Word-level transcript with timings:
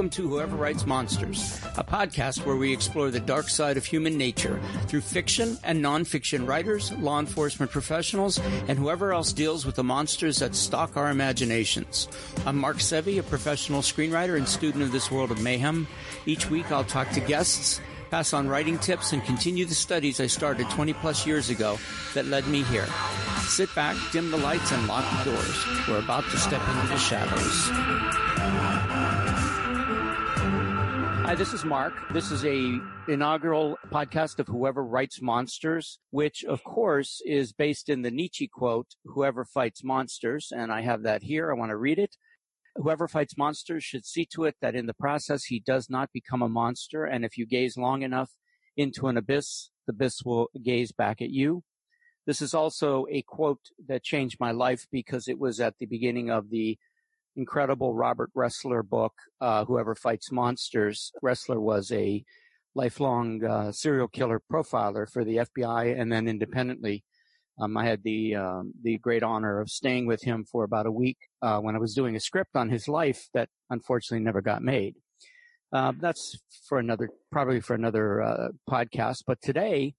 Welcome 0.00 0.10
to 0.12 0.28
Whoever 0.30 0.56
Writes 0.56 0.86
Monsters, 0.86 1.60
a 1.76 1.84
podcast 1.84 2.46
where 2.46 2.56
we 2.56 2.72
explore 2.72 3.10
the 3.10 3.20
dark 3.20 3.50
side 3.50 3.76
of 3.76 3.84
human 3.84 4.16
nature 4.16 4.58
through 4.86 5.02
fiction 5.02 5.58
and 5.62 5.84
nonfiction 5.84 6.48
writers, 6.48 6.90
law 6.92 7.20
enforcement 7.20 7.70
professionals, 7.70 8.40
and 8.66 8.78
whoever 8.78 9.12
else 9.12 9.34
deals 9.34 9.66
with 9.66 9.74
the 9.74 9.84
monsters 9.84 10.38
that 10.38 10.54
stalk 10.54 10.96
our 10.96 11.10
imaginations. 11.10 12.08
I'm 12.46 12.56
Mark 12.56 12.78
Sevi, 12.78 13.18
a 13.18 13.22
professional 13.22 13.82
screenwriter 13.82 14.38
and 14.38 14.48
student 14.48 14.84
of 14.84 14.90
this 14.90 15.10
world 15.10 15.30
of 15.30 15.42
mayhem. 15.42 15.86
Each 16.24 16.48
week 16.48 16.72
I'll 16.72 16.82
talk 16.82 17.10
to 17.10 17.20
guests, 17.20 17.82
pass 18.10 18.32
on 18.32 18.48
writing 18.48 18.78
tips, 18.78 19.12
and 19.12 19.22
continue 19.26 19.66
the 19.66 19.74
studies 19.74 20.18
I 20.18 20.28
started 20.28 20.70
20 20.70 20.94
plus 20.94 21.26
years 21.26 21.50
ago 21.50 21.78
that 22.14 22.24
led 22.24 22.46
me 22.46 22.62
here. 22.62 22.86
Sit 23.48 23.68
back, 23.74 23.98
dim 24.12 24.30
the 24.30 24.38
lights, 24.38 24.72
and 24.72 24.86
lock 24.86 25.04
the 25.18 25.32
doors. 25.32 25.66
We're 25.86 25.98
about 25.98 26.24
to 26.30 26.38
step 26.38 26.66
into 26.70 26.86
the 26.86 26.96
shadows. 26.96 29.09
Hi, 31.30 31.36
this 31.36 31.52
is 31.52 31.64
Mark. 31.64 31.92
This 32.12 32.32
is 32.32 32.44
a 32.44 32.80
inaugural 33.06 33.78
podcast 33.86 34.40
of 34.40 34.48
Whoever 34.48 34.84
Writes 34.84 35.22
Monsters, 35.22 36.00
which 36.10 36.42
of 36.42 36.64
course 36.64 37.22
is 37.24 37.52
based 37.52 37.88
in 37.88 38.02
the 38.02 38.10
Nietzsche 38.10 38.48
quote, 38.52 38.96
whoever 39.04 39.44
fights 39.44 39.84
monsters. 39.84 40.48
And 40.50 40.72
I 40.72 40.80
have 40.80 41.04
that 41.04 41.22
here. 41.22 41.48
I 41.48 41.54
want 41.54 41.70
to 41.70 41.76
read 41.76 42.00
it. 42.00 42.16
Whoever 42.74 43.06
fights 43.06 43.38
monsters 43.38 43.84
should 43.84 44.04
see 44.04 44.26
to 44.32 44.42
it 44.42 44.56
that 44.60 44.74
in 44.74 44.86
the 44.86 44.92
process 44.92 45.44
he 45.44 45.60
does 45.60 45.88
not 45.88 46.10
become 46.12 46.42
a 46.42 46.48
monster. 46.48 47.04
And 47.04 47.24
if 47.24 47.38
you 47.38 47.46
gaze 47.46 47.76
long 47.76 48.02
enough 48.02 48.32
into 48.76 49.06
an 49.06 49.16
abyss, 49.16 49.70
the 49.86 49.92
abyss 49.92 50.24
will 50.24 50.48
gaze 50.60 50.90
back 50.90 51.22
at 51.22 51.30
you. 51.30 51.62
This 52.26 52.42
is 52.42 52.54
also 52.54 53.06
a 53.08 53.22
quote 53.22 53.68
that 53.86 54.02
changed 54.02 54.38
my 54.40 54.50
life 54.50 54.88
because 54.90 55.28
it 55.28 55.38
was 55.38 55.60
at 55.60 55.74
the 55.78 55.86
beginning 55.86 56.28
of 56.28 56.50
the 56.50 56.76
incredible 57.36 57.94
Robert 57.94 58.30
Ressler 58.36 58.86
book, 58.86 59.12
uh, 59.40 59.64
Whoever 59.64 59.94
Fights 59.94 60.30
Monsters. 60.32 61.12
Ressler 61.22 61.60
was 61.60 61.90
a 61.92 62.24
lifelong 62.74 63.44
uh, 63.44 63.72
serial 63.72 64.08
killer 64.08 64.40
profiler 64.50 65.10
for 65.10 65.24
the 65.24 65.36
FBI 65.36 65.98
and 65.98 66.12
then 66.12 66.28
independently. 66.28 67.04
Um, 67.60 67.76
I 67.76 67.84
had 67.84 68.02
the 68.02 68.36
um, 68.36 68.72
the 68.82 68.96
great 68.98 69.22
honor 69.22 69.60
of 69.60 69.68
staying 69.68 70.06
with 70.06 70.22
him 70.22 70.44
for 70.44 70.64
about 70.64 70.86
a 70.86 70.92
week 70.92 71.18
uh, 71.42 71.58
when 71.60 71.76
I 71.76 71.78
was 71.78 71.94
doing 71.94 72.16
a 72.16 72.20
script 72.20 72.56
on 72.56 72.70
his 72.70 72.88
life 72.88 73.28
that 73.34 73.50
unfortunately 73.68 74.24
never 74.24 74.40
got 74.40 74.62
made. 74.62 74.94
Uh, 75.72 75.92
that's 76.00 76.38
for 76.66 76.78
another, 76.78 77.10
probably 77.30 77.60
for 77.60 77.74
another 77.74 78.22
uh, 78.22 78.48
podcast. 78.68 79.24
But 79.26 79.42
today, 79.42 79.94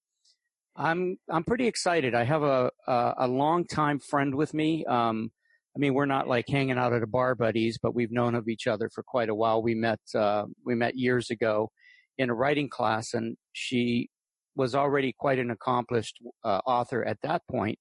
I'm 0.75 1.17
I'm 1.29 1.43
pretty 1.43 1.67
excited. 1.67 2.15
I 2.15 2.23
have 2.23 2.41
a 2.41 2.71
a, 2.87 3.13
a 3.19 3.27
long 3.27 3.65
time 3.65 3.99
friend 3.99 4.33
with 4.33 4.53
me. 4.53 4.83
Um, 4.85 5.31
I 5.75 5.79
mean, 5.79 5.93
we're 5.93 6.05
not 6.05 6.27
like 6.27 6.49
hanging 6.49 6.77
out 6.77 6.93
at 6.93 7.03
a 7.03 7.07
bar 7.07 7.33
buddies, 7.33 7.77
but 7.81 7.95
we've 7.95 8.11
known 8.11 8.35
of 8.35 8.49
each 8.49 8.67
other 8.67 8.89
for 8.93 9.03
quite 9.03 9.29
a 9.29 9.35
while. 9.35 9.61
We 9.61 9.73
met, 9.73 10.01
uh, 10.13 10.45
we 10.65 10.75
met 10.75 10.97
years 10.97 11.29
ago 11.29 11.71
in 12.17 12.29
a 12.29 12.33
writing 12.33 12.69
class 12.69 13.13
and 13.13 13.37
she 13.53 14.09
was 14.55 14.75
already 14.75 15.13
quite 15.17 15.39
an 15.39 15.49
accomplished 15.49 16.17
uh, 16.43 16.59
author 16.65 17.05
at 17.05 17.17
that 17.23 17.43
point. 17.49 17.79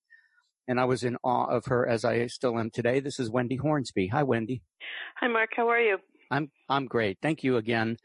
And 0.68 0.78
I 0.78 0.84
was 0.84 1.02
in 1.02 1.16
awe 1.24 1.46
of 1.46 1.66
her 1.66 1.88
as 1.88 2.04
I 2.04 2.26
still 2.28 2.56
am 2.58 2.70
today. 2.70 3.00
This 3.00 3.18
is 3.18 3.28
Wendy 3.28 3.56
Hornsby. 3.56 4.06
Hi, 4.08 4.22
Wendy. 4.22 4.62
Hi, 5.16 5.26
Mark. 5.26 5.50
How 5.56 5.68
are 5.68 5.80
you? 5.80 5.98
I'm, 6.30 6.52
I'm 6.68 6.86
great. 6.86 7.18
Thank 7.20 7.42
you 7.42 7.56
again. 7.56 7.96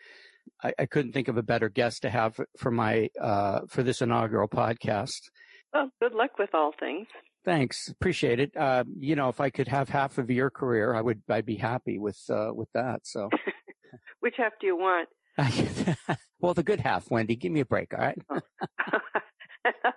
I, 0.63 0.73
I 0.80 0.86
couldn't 0.88 1.11
think 1.11 1.28
of 1.28 1.38
a 1.38 1.44
better 1.44 1.69
guest 1.69 2.02
to 2.02 2.09
have 2.09 2.40
for 2.57 2.72
my, 2.72 3.09
uh, 3.22 3.62
for 3.69 3.84
this 3.84 4.01
inaugural 4.01 4.47
podcast. 4.47 5.29
Well, 5.75 5.91
good 6.01 6.13
luck 6.13 6.40
with 6.40 6.56
all 6.56 6.72
things. 6.79 7.06
Thanks, 7.45 7.89
appreciate 7.89 8.39
it. 8.39 8.57
Uh, 8.57 8.83
you 9.00 9.16
know, 9.16 9.29
if 9.29 9.39
I 9.39 9.51
could 9.51 9.67
have 9.67 9.88
half 9.88 10.17
of 10.17 10.31
your 10.31 10.50
career, 10.50 10.95
I 10.95 11.01
would. 11.01 11.22
I'd 11.29 11.45
be 11.45 11.56
happy 11.56 12.00
with 12.00 12.19
uh, 12.29 12.51
with 12.53 12.69
that. 12.73 13.01
So, 13.03 13.29
which 14.19 14.33
half 14.38 14.53
do 14.59 14.66
you 14.66 14.75
want? 14.75 15.07
well, 16.39 16.56
the 16.56 16.63
good 16.63 16.79
half, 16.79 17.11
Wendy. 17.11 17.35
Give 17.35 17.51
me 17.51 17.59
a 17.59 17.66
break, 17.66 17.94
all 17.94 18.00
right? 18.00 18.17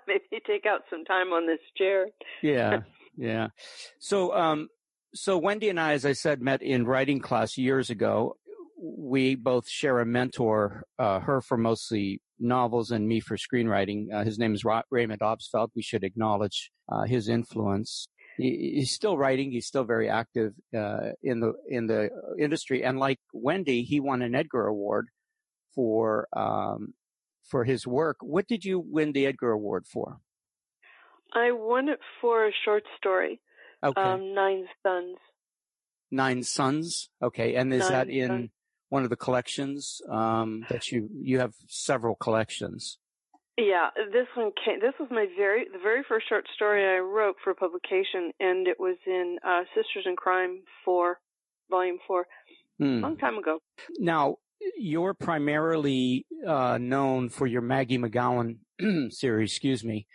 Maybe 0.06 0.42
take 0.46 0.66
out 0.66 0.82
some 0.90 1.04
time 1.04 1.32
on 1.32 1.46
this 1.46 1.60
chair. 1.76 2.06
yeah, 2.42 2.80
yeah. 3.16 3.48
So, 3.98 4.34
um, 4.34 4.68
so 5.14 5.38
Wendy 5.38 5.70
and 5.70 5.80
I, 5.80 5.92
as 5.92 6.04
I 6.04 6.12
said, 6.12 6.42
met 6.42 6.62
in 6.62 6.86
writing 6.86 7.20
class 7.20 7.56
years 7.56 7.88
ago. 7.88 8.36
We 8.80 9.34
both 9.34 9.68
share 9.68 10.00
a 10.00 10.06
mentor, 10.06 10.84
uh, 10.98 11.20
her 11.20 11.40
for 11.40 11.56
mostly 11.56 12.20
novels 12.38 12.90
and 12.90 13.06
me 13.06 13.20
for 13.20 13.36
screenwriting. 13.36 14.12
Uh, 14.12 14.24
his 14.24 14.38
name 14.38 14.54
is 14.54 14.64
Ra- 14.64 14.82
Raymond 14.90 15.20
Obstfeld. 15.20 15.68
We 15.74 15.82
should 15.82 16.04
acknowledge 16.04 16.70
uh, 16.90 17.04
his 17.04 17.28
influence. 17.28 18.08
He, 18.36 18.74
he's 18.76 18.92
still 18.92 19.16
writing. 19.16 19.50
He's 19.50 19.66
still 19.66 19.84
very 19.84 20.08
active 20.08 20.52
uh, 20.76 21.10
in 21.22 21.40
the 21.40 21.54
in 21.68 21.86
the 21.86 22.10
industry. 22.38 22.84
And 22.84 22.98
like 22.98 23.18
Wendy, 23.32 23.82
he 23.82 24.00
won 24.00 24.22
an 24.22 24.34
Edgar 24.34 24.66
Award 24.66 25.08
for 25.74 26.28
um, 26.36 26.94
for 27.48 27.64
his 27.64 27.86
work. 27.86 28.18
What 28.20 28.46
did 28.46 28.64
you 28.64 28.78
win 28.78 29.12
the 29.12 29.26
Edgar 29.26 29.50
Award 29.50 29.86
for? 29.86 30.20
I 31.34 31.52
won 31.52 31.88
it 31.88 32.00
for 32.20 32.46
a 32.46 32.52
short 32.64 32.84
story. 32.96 33.40
Okay. 33.84 34.00
Um, 34.00 34.34
Nine 34.34 34.66
Sons. 34.82 35.16
Nine 36.10 36.42
Sons. 36.42 37.10
Okay, 37.22 37.54
and 37.56 37.72
is 37.72 37.80
Nine 37.80 37.92
that 37.92 38.08
in 38.08 38.28
Sons. 38.28 38.50
One 38.88 39.04
of 39.04 39.10
the 39.10 39.16
collections 39.16 40.00
um, 40.10 40.64
that 40.70 40.90
you 40.90 41.08
you 41.20 41.40
have 41.40 41.54
several 41.66 42.14
collections? 42.14 42.98
Yeah, 43.58 43.88
this 44.12 44.28
one 44.36 44.52
came. 44.64 44.78
This 44.80 44.94
was 45.00 45.08
my 45.10 45.26
very 45.36 45.64
the 45.64 45.80
very 45.82 46.04
first 46.08 46.28
short 46.28 46.46
story 46.54 46.84
I 46.84 47.00
wrote 47.00 47.36
for 47.42 47.54
publication, 47.54 48.32
and 48.38 48.68
it 48.68 48.78
was 48.78 48.96
in 49.04 49.38
uh, 49.44 49.62
Sisters 49.74 50.04
in 50.06 50.14
Crime 50.14 50.62
four, 50.84 51.18
volume 51.68 51.98
four, 52.06 52.26
a 52.80 52.84
long 52.84 53.16
time 53.16 53.36
ago. 53.36 53.58
Now, 53.98 54.36
you're 54.78 55.14
primarily 55.14 56.24
uh, 56.46 56.78
known 56.80 57.28
for 57.28 57.46
your 57.48 57.62
Maggie 57.62 57.98
MacGowen 57.98 58.58
series, 59.10 59.50
excuse 59.50 59.84
me, 59.84 60.06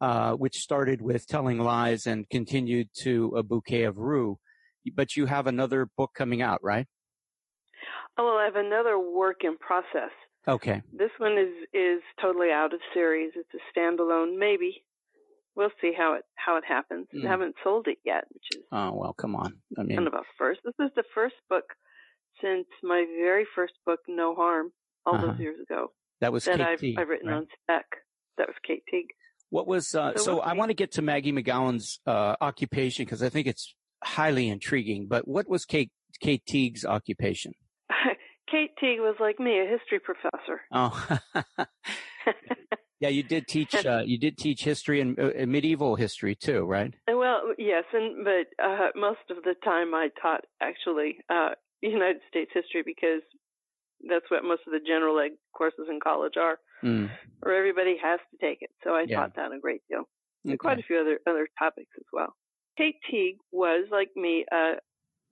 uh, 0.00 0.32
which 0.32 0.56
started 0.56 1.02
with 1.02 1.26
Telling 1.26 1.58
Lies 1.58 2.06
and 2.06 2.28
continued 2.30 2.88
to 3.02 3.34
A 3.36 3.42
Bouquet 3.42 3.84
of 3.84 3.98
Rue. 3.98 4.38
But 4.94 5.16
you 5.16 5.26
have 5.26 5.46
another 5.46 5.88
book 5.96 6.12
coming 6.14 6.40
out, 6.40 6.62
right? 6.62 6.86
Oh 8.18 8.24
well, 8.24 8.36
I 8.38 8.44
have 8.44 8.56
another 8.56 8.98
work 8.98 9.38
in 9.42 9.56
process. 9.58 10.10
Okay. 10.48 10.82
This 10.92 11.10
one 11.18 11.32
is 11.38 11.52
is 11.74 12.00
totally 12.20 12.50
out 12.50 12.72
of 12.72 12.80
series. 12.94 13.32
It's 13.36 13.48
a 13.54 13.78
standalone, 13.78 14.38
maybe. 14.38 14.84
We'll 15.54 15.70
see 15.80 15.92
how 15.96 16.14
it 16.14 16.22
how 16.34 16.56
it 16.56 16.64
happens. 16.66 17.06
Mm. 17.14 17.26
I 17.26 17.30
haven't 17.30 17.54
sold 17.64 17.88
it 17.88 17.98
yet, 18.04 18.24
which 18.32 18.44
is 18.58 18.62
Oh, 18.72 18.92
well, 18.94 19.12
come 19.12 19.34
on. 19.34 19.54
I 19.78 19.82
mean, 19.82 19.96
kind 19.96 20.06
of 20.08 20.14
a 20.14 20.22
first. 20.38 20.60
This 20.64 20.74
is 20.80 20.90
the 20.96 21.04
first 21.14 21.34
book 21.50 21.64
since 22.42 22.66
my 22.82 23.04
very 23.18 23.46
first 23.54 23.72
book, 23.86 24.00
No 24.08 24.34
Harm, 24.34 24.70
all 25.06 25.14
Uh-huh. 25.14 25.28
those 25.28 25.40
years 25.40 25.58
ago, 25.60 25.92
that 26.20 26.32
was 26.32 26.44
that 26.44 26.58
Kate 26.58 26.66
I've 26.66 26.78
Teague, 26.78 26.98
I've 27.00 27.08
written 27.08 27.28
right? 27.28 27.36
on 27.38 27.46
spec. 27.62 27.86
That 28.36 28.46
was 28.48 28.56
Kate 28.66 28.82
Teague. 28.90 29.08
What 29.48 29.66
was, 29.66 29.94
uh, 29.94 30.12
So 30.16 30.22
so 30.22 30.40
I 30.40 30.52
want 30.52 30.68
to 30.70 30.74
get 30.74 30.92
to 30.92 31.02
Maggie 31.02 31.32
MacGowen's 31.32 32.00
uh, 32.06 32.36
occupation 32.40 33.04
because 33.06 33.22
I 33.22 33.30
think 33.30 33.46
it's 33.46 33.74
highly 34.04 34.48
intriguing, 34.50 35.06
but 35.08 35.26
what 35.26 35.48
was 35.48 35.64
Kate, 35.64 35.90
Kate 36.20 36.44
Teague's 36.44 36.84
occupation? 36.84 37.52
Kate 38.56 38.70
Teague 38.80 39.00
was 39.00 39.16
like 39.20 39.38
me, 39.38 39.60
a 39.60 39.66
history 39.68 39.98
professor. 40.00 40.62
Oh, 40.72 41.18
yeah, 43.00 43.10
you 43.10 43.22
did 43.22 43.46
teach, 43.46 43.84
uh, 43.84 44.00
you 44.02 44.16
did 44.18 44.38
teach 44.38 44.64
history 44.64 45.02
and 45.02 45.18
uh, 45.20 45.30
medieval 45.46 45.94
history 45.94 46.34
too, 46.34 46.64
right? 46.64 46.94
Uh, 47.06 47.18
Well, 47.18 47.52
yes, 47.58 47.84
and 47.92 48.24
but 48.24 48.46
uh, 48.64 48.88
most 48.96 49.20
of 49.28 49.42
the 49.44 49.54
time 49.62 49.94
I 49.94 50.08
taught 50.22 50.44
actually 50.62 51.18
uh, 51.28 51.50
United 51.82 52.22
States 52.30 52.50
history 52.54 52.82
because 52.82 53.20
that's 54.08 54.24
what 54.30 54.42
most 54.42 54.62
of 54.66 54.72
the 54.72 54.80
general 54.86 55.18
ed 55.20 55.32
courses 55.54 55.86
in 55.90 56.00
college 56.00 56.38
are, 56.40 56.58
Mm. 56.82 57.10
or 57.42 57.52
everybody 57.52 57.96
has 58.02 58.20
to 58.30 58.36
take 58.46 58.62
it. 58.62 58.70
So 58.84 58.90
I 58.94 59.04
Yeah. 59.06 59.16
taught 59.20 59.34
that 59.36 59.52
a 59.52 59.58
great 59.60 59.82
deal, 59.90 60.04
and 60.46 60.58
quite 60.58 60.78
a 60.78 60.82
few 60.82 60.98
other 60.98 61.18
other 61.26 61.46
topics 61.58 61.92
as 61.98 62.06
well. 62.10 62.34
Kate 62.78 62.96
Teague 63.10 63.38
was 63.52 63.86
like 63.90 64.08
me, 64.16 64.46
uh, 64.50 64.76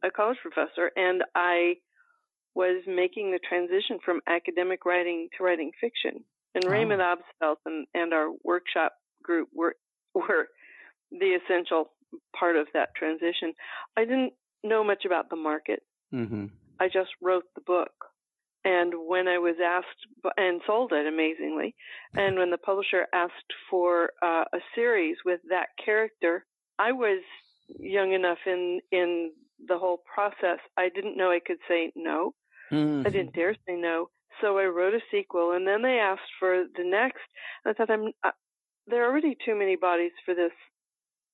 a 0.03 0.11
college 0.11 0.39
professor, 0.43 0.91
and 0.95 1.25
I 1.35 1.77
was 2.55 2.83
making 2.87 3.33
the 3.33 3.39
transition 3.39 3.99
from 4.05 4.21
academic 4.29 4.85
writing 4.85 5.29
to 5.37 5.45
writing 5.45 5.73
fiction. 5.81 6.25
And 6.55 6.65
Oh. 6.65 6.71
Raymond 6.71 7.03
Obstfeld 7.03 7.57
and, 7.67 7.87
and 7.95 8.13
our 8.15 8.29
workshop 8.45 8.93
group 9.23 9.49
were 9.53 9.77
were 10.15 10.49
the 11.11 11.39
essential 11.43 11.91
part 12.39 12.57
of 12.57 12.69
that 12.75 12.95
transition. 12.97 13.53
I 13.97 14.05
didn't 14.05 14.35
know 14.63 14.85
much 14.85 15.05
about 15.05 15.31
the 15.31 15.37
market. 15.37 15.83
Mm-hmm. 16.13 16.47
I 16.81 16.87
just 16.87 17.11
wrote 17.21 17.45
the 17.55 17.61
book. 17.61 17.93
And 18.65 18.95
when 19.07 19.29
I 19.29 19.39
was 19.39 19.57
asked 19.63 20.33
and 20.39 20.63
sold 20.67 20.93
it 20.93 21.07
amazingly, 21.07 21.75
and 22.15 22.39
when 22.39 22.51
the 22.51 22.57
publisher 22.57 23.07
asked 23.13 23.53
for 23.71 24.13
uh, 24.23 24.45
a 24.55 24.59
series 24.75 25.17
with 25.25 25.41
that 25.51 25.67
character, 25.85 26.47
I 26.79 26.93
was 26.93 27.23
young 27.69 28.13
enough 28.13 28.39
in 28.47 28.81
in 28.91 29.33
the 29.69 29.79
whole 29.79 30.03
process. 30.13 30.61
I 30.79 30.89
didn't 30.89 31.17
know 31.17 31.31
I 31.31 31.41
could 31.45 31.59
say 31.69 31.93
no. 31.95 32.33
Mm-hmm. 32.75 33.07
I 33.07 33.11
didn't 33.11 33.35
dare 33.35 33.55
say 33.67 33.77
no. 33.77 34.11
So 34.41 34.59
I 34.59 34.65
wrote 34.65 34.95
a 34.95 35.01
sequel, 35.11 35.53
and 35.53 35.67
then 35.67 35.83
they 35.83 35.99
asked 35.99 36.33
for 36.39 36.65
the 36.77 36.85
next. 36.85 37.23
I 37.67 37.73
thought, 37.73 37.91
I'm 37.91 38.09
uh, 38.25 38.31
there 38.87 39.05
are 39.05 39.11
already 39.11 39.37
too 39.45 39.55
many 39.55 39.77
bodies 39.77 40.13
for 40.25 40.35
this 40.35 40.53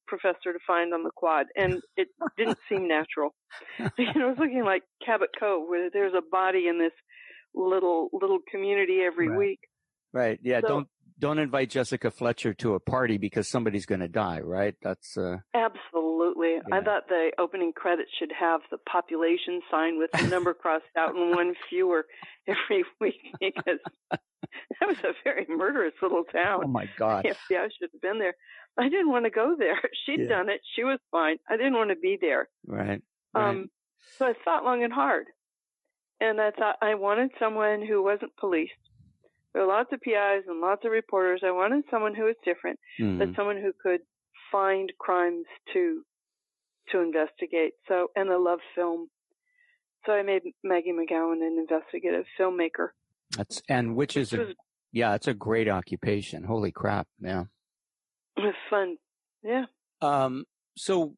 professor 0.06 0.52
to 0.52 0.58
find 0.66 0.92
on 0.92 1.02
the 1.02 1.10
quad, 1.14 1.46
and 1.56 1.80
it 1.96 2.08
didn't 2.36 2.58
seem 2.68 2.86
natural. 2.86 3.34
it 3.78 4.16
was 4.16 4.36
looking 4.38 4.64
like 4.64 4.82
Cabot 5.04 5.30
Cove, 5.38 5.68
where 5.68 5.90
there's 5.90 6.14
a 6.14 6.22
body 6.30 6.68
in 6.68 6.78
this 6.78 6.92
little 7.54 8.10
little 8.12 8.38
community 8.50 9.00
every 9.00 9.28
right. 9.28 9.38
week. 9.38 9.60
Right. 10.12 10.38
Yeah. 10.42 10.60
So, 10.60 10.68
don't 10.68 10.88
don't 11.20 11.38
invite 11.38 11.70
Jessica 11.70 12.10
Fletcher 12.10 12.54
to 12.54 12.74
a 12.74 12.80
party 12.80 13.18
because 13.18 13.48
somebody's 13.48 13.86
going 13.86 14.00
to 14.00 14.08
die. 14.08 14.40
Right. 14.40 14.74
That's 14.82 15.16
uh, 15.16 15.38
absolutely. 15.54 16.54
Yeah. 16.54 16.76
I 16.76 16.80
thought 16.80 17.08
the 17.08 17.30
opening 17.38 17.72
credits 17.72 18.10
should 18.18 18.32
have 18.38 18.62
the 18.70 18.78
population 18.78 19.60
sign 19.70 19.98
with 19.98 20.10
the 20.12 20.26
number 20.26 20.54
crossed 20.60 20.84
out 20.96 21.14
and 21.14 21.30
one 21.30 21.54
fewer 21.68 22.06
every 22.48 22.84
week 23.00 23.34
because 23.38 23.78
that 24.10 24.88
was 24.88 24.98
a 25.04 25.12
very 25.22 25.46
murderous 25.48 25.94
little 26.02 26.24
town. 26.24 26.62
Oh 26.64 26.68
my 26.68 26.88
God. 26.96 27.26
Yeah, 27.50 27.60
I 27.60 27.68
should 27.68 27.90
have 27.92 28.00
been 28.00 28.18
there. 28.18 28.34
I 28.78 28.88
didn't 28.88 29.10
want 29.10 29.26
to 29.26 29.30
go 29.30 29.54
there. 29.58 29.80
She'd 30.06 30.20
yeah. 30.22 30.28
done 30.28 30.48
it. 30.48 30.60
She 30.74 30.84
was 30.84 30.98
fine. 31.10 31.36
I 31.48 31.56
didn't 31.56 31.74
want 31.74 31.90
to 31.90 31.96
be 31.96 32.18
there. 32.20 32.48
Right. 32.66 33.02
right. 33.34 33.48
Um, 33.48 33.70
so 34.18 34.26
I 34.26 34.32
thought 34.44 34.64
long 34.64 34.82
and 34.82 34.92
hard. 34.92 35.26
And 36.20 36.40
I 36.40 36.50
thought 36.50 36.76
I 36.82 36.94
wanted 36.96 37.30
someone 37.38 37.84
who 37.86 38.02
wasn't 38.02 38.36
policed. 38.38 38.72
There 39.52 39.62
were 39.62 39.68
lots 39.68 39.90
of 39.92 40.00
PIs 40.00 40.44
and 40.46 40.60
lots 40.60 40.84
of 40.84 40.92
reporters. 40.92 41.42
I 41.44 41.50
wanted 41.50 41.84
someone 41.90 42.14
who 42.14 42.24
was 42.24 42.36
different, 42.44 42.78
mm-hmm. 43.00 43.18
but 43.18 43.28
someone 43.34 43.56
who 43.56 43.72
could 43.82 44.00
find 44.52 44.92
crimes 44.98 45.46
to 45.72 46.02
to 46.92 47.00
investigate. 47.00 47.72
So, 47.88 48.08
and 48.16 48.30
I 48.30 48.36
love 48.36 48.58
film. 48.74 49.08
So 50.06 50.12
I 50.12 50.22
made 50.22 50.42
Maggie 50.64 50.92
MacGowen 50.92 51.42
an 51.42 51.66
investigative 51.68 52.24
filmmaker. 52.38 52.88
That's 53.36 53.62
and 53.68 53.96
which 53.96 54.16
is 54.16 54.32
a, 54.32 54.54
yeah, 54.92 55.14
it's 55.14 55.28
a 55.28 55.34
great 55.34 55.68
occupation. 55.68 56.44
Holy 56.44 56.72
crap! 56.72 57.06
Yeah, 57.20 57.44
it 58.36 58.40
was 58.40 58.54
fun. 58.68 58.96
Yeah. 59.42 59.66
Um. 60.00 60.44
So, 60.76 61.14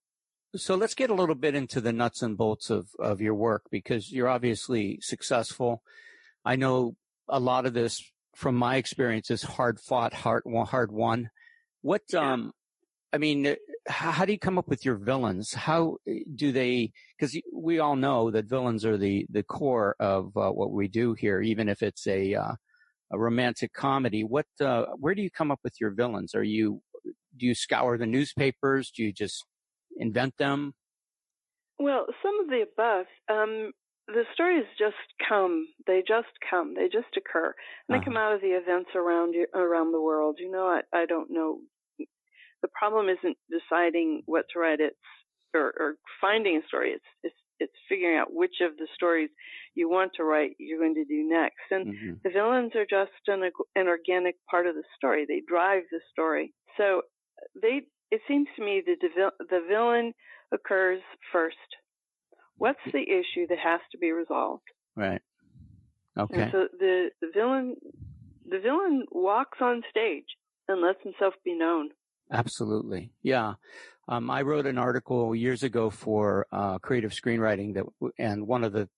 so 0.57 0.75
let's 0.75 0.95
get 0.95 1.11
a 1.11 1.15
little 1.15 1.35
bit 1.35 1.55
into 1.55 1.81
the 1.81 1.93
nuts 1.93 2.23
and 2.23 2.37
bolts 2.37 2.71
of 2.71 2.89
of 2.99 3.21
your 3.21 3.35
work 3.35 3.65
because 3.71 4.11
you're 4.11 4.29
obviously 4.29 4.99
successful. 5.01 5.83
I 6.45 6.57
know 6.57 6.97
a 7.29 7.39
lot 7.39 7.67
of 7.67 7.73
this 7.73 8.12
from 8.35 8.55
my 8.55 8.77
experience 8.77 9.31
is 9.31 9.43
hard 9.43 9.81
fought, 9.81 10.15
hard 10.15 10.45
hard 10.67 10.93
won. 10.93 11.31
What 11.83 12.03
yeah. 12.13 12.33
um 12.33 12.53
I 13.13 13.19
mean, 13.19 13.57
how 13.89 14.25
do 14.25 14.33
you 14.33 14.39
come 14.39 14.57
up 14.57 14.69
with 14.69 14.87
your 14.87 14.95
villains? 14.95 15.53
How 15.53 15.99
do 16.35 16.51
they? 16.51 16.93
Because 17.19 17.39
we 17.53 17.79
all 17.79 17.95
know 17.97 18.31
that 18.31 18.47
villains 18.47 18.87
are 18.87 18.97
the 18.97 19.27
the 19.29 19.43
core 19.43 19.97
of 20.01 20.35
uh, 20.37 20.51
what 20.51 20.73
we 20.73 20.89
do 20.89 21.13
here, 21.13 21.43
even 21.43 21.69
if 21.69 21.83
it's 21.83 22.07
a 22.07 22.35
uh, 22.35 22.55
a 23.13 23.19
romantic 23.19 23.75
comedy. 23.75 24.25
What 24.25 24.47
uh, 24.61 24.87
where 24.97 25.15
do 25.15 25.21
you 25.21 25.31
come 25.31 25.51
up 25.51 25.61
with 25.63 25.75
your 25.79 25.91
villains? 25.91 26.35
Are 26.35 26.43
you 26.43 26.81
do 27.37 27.47
you 27.47 27.55
scour 27.55 27.99
the 27.99 28.07
newspapers? 28.07 28.91
Do 28.91 29.03
you 29.03 29.13
just 29.13 29.45
invent 29.99 30.39
them? 30.39 30.73
Well, 31.79 32.07
some 32.23 32.41
of 32.41 32.49
the 32.49 32.65
above. 32.73 33.07
Um, 33.31 33.73
the 34.13 34.25
stories 34.35 34.65
just 34.79 34.97
come. 35.29 35.67
They 35.87 36.03
just 36.07 36.29
come. 36.49 36.75
They 36.75 36.87
just 36.87 37.17
occur, 37.17 37.55
and 37.89 37.97
uh-huh. 37.97 37.99
they 37.99 38.05
come 38.05 38.17
out 38.17 38.35
of 38.35 38.41
the 38.41 38.55
events 38.57 38.91
around 38.95 39.35
you, 39.35 39.47
around 39.55 39.93
the 39.93 40.01
world. 40.01 40.37
You 40.39 40.51
know, 40.51 40.67
I, 40.67 40.81
I 40.97 41.07
don't 41.07 41.31
know 41.31 41.61
the 42.63 42.69
problem 42.69 43.09
isn't 43.09 43.37
deciding 43.51 44.23
what 44.27 44.47
to 44.53 44.61
write. 44.61 44.81
It's 44.81 44.97
or, 45.55 45.75
or 45.79 45.95
finding 46.21 46.57
a 46.57 46.67
story. 46.67 46.91
It's 46.91 47.05
it's 47.23 47.35
it's 47.61 47.73
figuring 47.89 48.17
out 48.17 48.33
which 48.33 48.57
of 48.63 48.77
the 48.77 48.89
stories 48.95 49.31
you 49.75 49.89
want 49.89 50.13
to 50.17 50.25
write 50.25 50.57
you're 50.59 50.81
going 50.81 50.95
to 50.95 51.05
do 51.05 51.29
next. 51.29 51.67
And 51.71 51.87
mm-hmm. 51.87 52.13
the 52.25 52.31
villains 52.31 52.73
are 52.75 52.87
just 52.89 53.13
an 53.27 53.51
an 53.77 53.89
organic 53.89 54.37
part 54.51 54.67
of 54.67 54.75
the 54.75 54.85
story. 54.97 55.27
They 55.29 55.43
drive 55.47 55.83
the 55.91 56.01
story. 56.11 56.55
So 56.77 57.03
they 57.61 57.83
it 58.11 58.21
seems 58.27 58.49
to 58.57 58.65
me 58.65 58.83
the 58.85 58.97
the 59.39 59.61
villain 59.69 60.13
occurs 60.53 61.03
first. 61.33 61.57
What's 62.59 62.81
the 62.93 63.03
issue 63.03 63.47
that 63.49 63.59
has 63.59 63.81
to 63.93 63.99
be 63.99 64.13
resolved? 64.13 64.63
Right. 64.97 65.21
Okay. 66.19 66.43
And 66.43 66.53
so 66.53 66.69
the 66.79 67.11
the 67.21 67.29
villain 67.35 67.77
the 68.49 68.59
villain 68.59 69.07
walks 69.11 69.59
on 69.61 69.83
stage 69.91 70.27
and 70.69 70.81
lets 70.81 71.03
himself 71.03 71.35
be 71.45 71.55
known. 71.55 71.91
Absolutely. 72.31 73.13
Yeah. 73.23 73.55
Um, 74.09 74.31
I 74.31 74.43
wrote 74.43 74.67
an 74.67 74.79
article 74.79 75.35
years 75.35 75.63
ago 75.63 75.91
for 75.91 76.47
uh, 76.53 76.79
creative 76.79 77.13
screenwriting 77.13 77.75
that, 77.75 78.11
and 78.19 78.47
one 78.47 78.65
of 78.65 78.73
the 78.73 78.89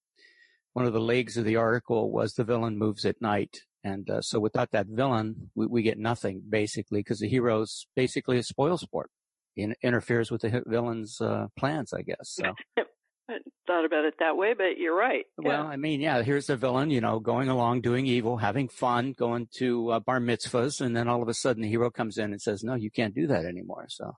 one 0.72 0.86
of 0.86 0.92
the 0.92 1.00
legs 1.00 1.36
of 1.36 1.44
the 1.44 1.56
article 1.56 2.10
was 2.10 2.34
the 2.34 2.44
villain 2.44 2.78
moves 2.78 3.04
at 3.04 3.20
night. 3.20 3.60
And 3.84 4.08
uh, 4.08 4.22
so 4.22 4.40
without 4.40 4.70
that 4.72 4.86
villain, 4.86 5.50
we, 5.54 5.66
we 5.66 5.82
get 5.82 5.98
nothing 5.98 6.42
basically 6.48 7.00
because 7.00 7.20
the 7.20 7.28
hero's 7.28 7.86
basically 7.94 8.38
a 8.38 8.42
spoil 8.42 8.78
sport. 8.78 9.10
Interferes 9.56 10.32
with 10.32 10.40
the 10.40 10.62
villain's 10.66 11.20
uh, 11.20 11.46
plans, 11.56 11.92
I 11.92 12.02
guess. 12.02 12.16
So. 12.22 12.54
I 13.28 13.38
thought 13.66 13.86
about 13.86 14.04
it 14.04 14.14
that 14.18 14.36
way, 14.36 14.52
but 14.54 14.76
you're 14.76 14.96
right. 14.96 15.24
Well, 15.38 15.64
yeah. 15.64 15.68
I 15.68 15.76
mean, 15.76 16.00
yeah, 16.00 16.22
here's 16.22 16.46
the 16.46 16.56
villain, 16.56 16.90
you 16.90 17.00
know, 17.00 17.20
going 17.20 17.48
along, 17.48 17.80
doing 17.80 18.06
evil, 18.06 18.36
having 18.36 18.68
fun, 18.68 19.14
going 19.16 19.48
to 19.56 19.92
uh, 19.92 20.00
bar 20.00 20.20
mitzvahs, 20.20 20.80
and 20.82 20.94
then 20.94 21.08
all 21.08 21.22
of 21.22 21.28
a 21.28 21.34
sudden 21.34 21.62
the 21.62 21.68
hero 21.68 21.90
comes 21.90 22.18
in 22.18 22.32
and 22.32 22.42
says, 22.42 22.62
"No, 22.62 22.74
you 22.74 22.90
can't 22.90 23.14
do 23.14 23.26
that 23.28 23.46
anymore." 23.46 23.86
So, 23.88 24.12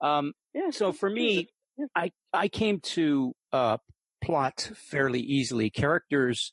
um, 0.00 0.32
yeah, 0.54 0.70
so 0.70 0.92
for 0.92 1.10
me, 1.10 1.48
yeah. 1.76 1.86
I 1.94 2.10
I 2.32 2.48
came 2.48 2.80
to 2.80 3.34
uh, 3.52 3.76
plot 4.24 4.70
fairly 4.74 5.20
easily. 5.20 5.68
Characters 5.68 6.52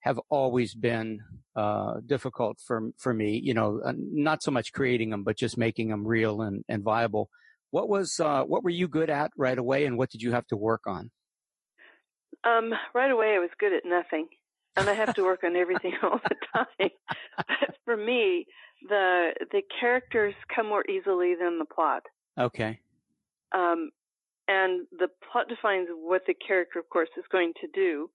have 0.00 0.18
always 0.30 0.74
been 0.74 1.20
uh, 1.54 1.94
difficult 2.06 2.58
for 2.66 2.90
for 2.96 3.12
me. 3.12 3.40
You 3.42 3.54
know, 3.54 3.80
uh, 3.84 3.92
not 3.96 4.42
so 4.42 4.50
much 4.50 4.72
creating 4.72 5.10
them, 5.10 5.24
but 5.24 5.36
just 5.36 5.58
making 5.58 5.88
them 5.88 6.06
real 6.06 6.40
and, 6.40 6.64
and 6.68 6.82
viable. 6.82 7.28
What 7.70 7.88
was 7.88 8.18
uh, 8.20 8.42
what 8.44 8.64
were 8.64 8.70
you 8.70 8.88
good 8.88 9.10
at 9.10 9.30
right 9.36 9.58
away, 9.58 9.86
and 9.86 9.96
what 9.96 10.10
did 10.10 10.22
you 10.22 10.32
have 10.32 10.46
to 10.48 10.56
work 10.56 10.82
on? 10.86 11.10
Um, 12.44 12.72
right 12.94 13.10
away, 13.10 13.34
I 13.34 13.38
was 13.38 13.50
good 13.58 13.72
at 13.72 13.84
nothing, 13.84 14.28
and 14.76 14.88
I 14.88 14.94
have 14.94 15.14
to 15.14 15.24
work 15.24 15.44
on 15.44 15.56
everything 15.56 15.94
all 16.02 16.20
the 16.28 16.36
time. 16.54 16.90
But 17.36 17.74
for 17.84 17.96
me, 17.96 18.46
the 18.88 19.32
the 19.52 19.62
characters 19.80 20.34
come 20.54 20.68
more 20.68 20.84
easily 20.88 21.34
than 21.40 21.58
the 21.58 21.64
plot. 21.64 22.02
Okay. 22.38 22.80
Um, 23.54 23.90
and 24.48 24.86
the 24.98 25.08
plot 25.30 25.48
defines 25.48 25.88
what 25.90 26.22
the 26.26 26.34
character, 26.34 26.78
of 26.78 26.88
course, 26.88 27.08
is 27.16 27.24
going 27.30 27.52
to 27.60 27.68
do, 27.74 28.10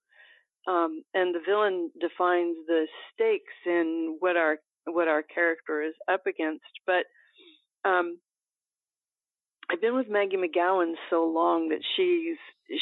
um, 0.67 1.03
and 1.13 1.33
the 1.33 1.39
villain 1.45 1.91
defines 2.00 2.57
the 2.67 2.88
stakes 3.13 3.53
in 3.65 4.17
what 4.19 4.35
our 4.35 4.57
what 4.85 5.07
our 5.07 5.24
character 5.24 5.81
is 5.81 5.93
up 6.12 6.25
against. 6.27 6.65
But 6.85 7.05
um, 7.88 8.17
I've 9.69 9.81
been 9.81 9.95
with 9.95 10.10
Maggie 10.10 10.38
MacGowen 10.38 10.93
so 11.10 11.25
long 11.25 11.69
that 11.69 11.81
she's 11.95 12.38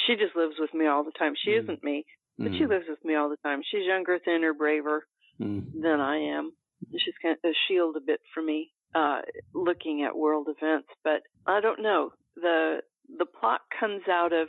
she 0.07 0.15
just 0.15 0.35
lives 0.35 0.55
with 0.59 0.73
me 0.73 0.87
all 0.87 1.03
the 1.03 1.11
time. 1.11 1.33
She 1.43 1.51
mm. 1.51 1.63
isn't 1.63 1.83
me, 1.83 2.05
but 2.37 2.51
mm. 2.51 2.57
she 2.57 2.65
lives 2.65 2.85
with 2.89 3.03
me 3.03 3.15
all 3.15 3.29
the 3.29 3.37
time. 3.37 3.61
She's 3.69 3.85
younger, 3.85 4.19
thinner, 4.23 4.53
braver 4.53 5.05
mm. 5.39 5.65
than 5.81 5.99
I 5.99 6.17
am. 6.17 6.53
She's 6.91 7.13
kind 7.21 7.37
of 7.41 7.49
a 7.49 7.53
shield 7.67 7.95
a 7.95 8.01
bit 8.01 8.19
for 8.33 8.41
me, 8.41 8.71
uh, 8.93 9.21
looking 9.53 10.03
at 10.03 10.17
world 10.17 10.47
events. 10.49 10.89
But 11.03 11.23
I 11.47 11.61
don't 11.61 11.81
know. 11.81 12.11
The 12.35 12.79
the 13.17 13.25
plot 13.25 13.61
comes 13.79 14.03
out 14.09 14.33
of 14.33 14.47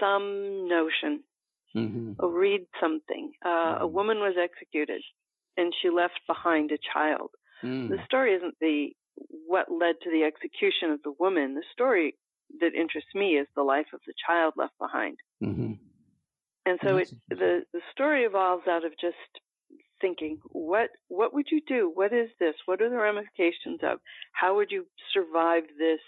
some 0.00 0.68
notion. 0.68 1.22
Mm-hmm. 1.74 2.24
Read 2.24 2.66
something. 2.80 3.32
Uh, 3.44 3.48
mm. 3.48 3.80
A 3.80 3.86
woman 3.86 4.18
was 4.18 4.36
executed, 4.42 5.02
and 5.56 5.74
she 5.82 5.90
left 5.90 6.20
behind 6.26 6.70
a 6.72 6.78
child. 6.94 7.30
Mm. 7.62 7.90
The 7.90 7.98
story 8.06 8.34
isn't 8.34 8.54
the 8.60 8.90
what 9.46 9.70
led 9.70 9.96
to 10.02 10.10
the 10.10 10.24
execution 10.24 10.90
of 10.90 11.02
the 11.02 11.14
woman. 11.18 11.54
The 11.54 11.64
story 11.72 12.16
that 12.60 12.74
interests 12.74 13.14
me 13.14 13.38
is 13.38 13.46
the 13.54 13.62
life 13.62 13.86
of 13.92 14.00
the 14.06 14.14
child 14.26 14.54
left 14.56 14.74
behind. 14.78 15.18
Mm-hmm. 15.42 15.72
And 16.66 16.78
so 16.82 16.96
it, 16.96 17.12
the 17.28 17.62
the 17.72 17.80
story 17.92 18.24
evolves 18.24 18.66
out 18.68 18.84
of 18.84 18.92
just 19.00 19.16
thinking, 20.00 20.38
what 20.50 20.90
what 21.08 21.32
would 21.32 21.46
you 21.50 21.60
do? 21.66 21.90
What 21.94 22.12
is 22.12 22.28
this? 22.40 22.54
What 22.66 22.82
are 22.82 22.90
the 22.90 22.96
ramifications 22.96 23.80
of? 23.82 23.98
How 24.32 24.56
would 24.56 24.70
you 24.70 24.86
survive 25.14 25.62
this, 25.78 26.00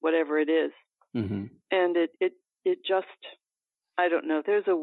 whatever 0.00 0.38
it 0.38 0.48
is? 0.48 0.70
Mm-hmm. 1.16 1.44
And 1.72 1.96
it 1.96 2.10
it 2.20 2.32
it 2.64 2.78
just, 2.86 3.06
I 3.98 4.08
don't 4.08 4.28
know. 4.28 4.42
There's 4.44 4.68
a 4.68 4.76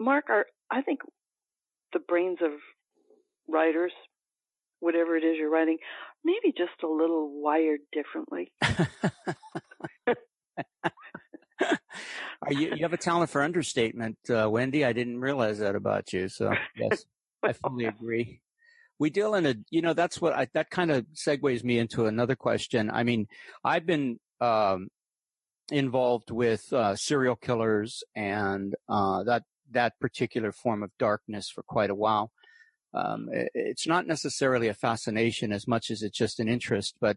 Mark. 0.00 0.30
Are 0.30 0.46
I 0.70 0.80
think 0.80 1.00
the 1.92 2.00
brains 2.00 2.38
of 2.42 2.52
writers 3.48 3.92
whatever 4.82 5.16
it 5.16 5.24
is 5.24 5.36
you're 5.38 5.50
writing, 5.50 5.78
maybe 6.24 6.52
just 6.56 6.82
a 6.82 6.88
little 6.88 7.30
wired 7.40 7.80
differently. 7.92 8.52
Are 12.42 12.52
you, 12.52 12.74
you 12.74 12.82
have 12.82 12.92
a 12.92 12.96
talent 12.96 13.30
for 13.30 13.42
understatement, 13.42 14.18
uh, 14.28 14.50
Wendy. 14.50 14.84
I 14.84 14.92
didn't 14.92 15.20
realize 15.20 15.60
that 15.60 15.76
about 15.76 16.12
you. 16.12 16.28
So 16.28 16.52
yes, 16.76 17.04
I 17.42 17.52
fully 17.52 17.84
agree. 18.00 18.40
We 18.98 19.10
deal 19.10 19.36
in 19.36 19.46
a, 19.46 19.54
you 19.70 19.82
know, 19.82 19.94
that's 19.94 20.20
what 20.20 20.32
I, 20.32 20.48
that 20.54 20.70
kind 20.70 20.90
of 20.90 21.06
segues 21.14 21.62
me 21.62 21.78
into 21.78 22.06
another 22.06 22.34
question. 22.34 22.90
I 22.90 23.04
mean, 23.04 23.28
I've 23.64 23.86
been, 23.86 24.18
um, 24.40 24.88
involved 25.70 26.32
with, 26.32 26.72
uh, 26.72 26.96
serial 26.96 27.36
killers 27.36 28.02
and, 28.16 28.74
uh, 28.88 29.22
that, 29.24 29.44
that 29.70 29.92
particular 30.00 30.50
form 30.50 30.82
of 30.82 30.90
darkness 30.98 31.48
for 31.48 31.62
quite 31.62 31.90
a 31.90 31.94
while 31.94 32.32
um, 32.94 33.28
it's 33.32 33.86
not 33.86 34.06
necessarily 34.06 34.68
a 34.68 34.74
fascination 34.74 35.52
as 35.52 35.66
much 35.66 35.90
as 35.90 36.02
it's 36.02 36.16
just 36.16 36.40
an 36.40 36.48
interest. 36.48 36.96
But 37.00 37.16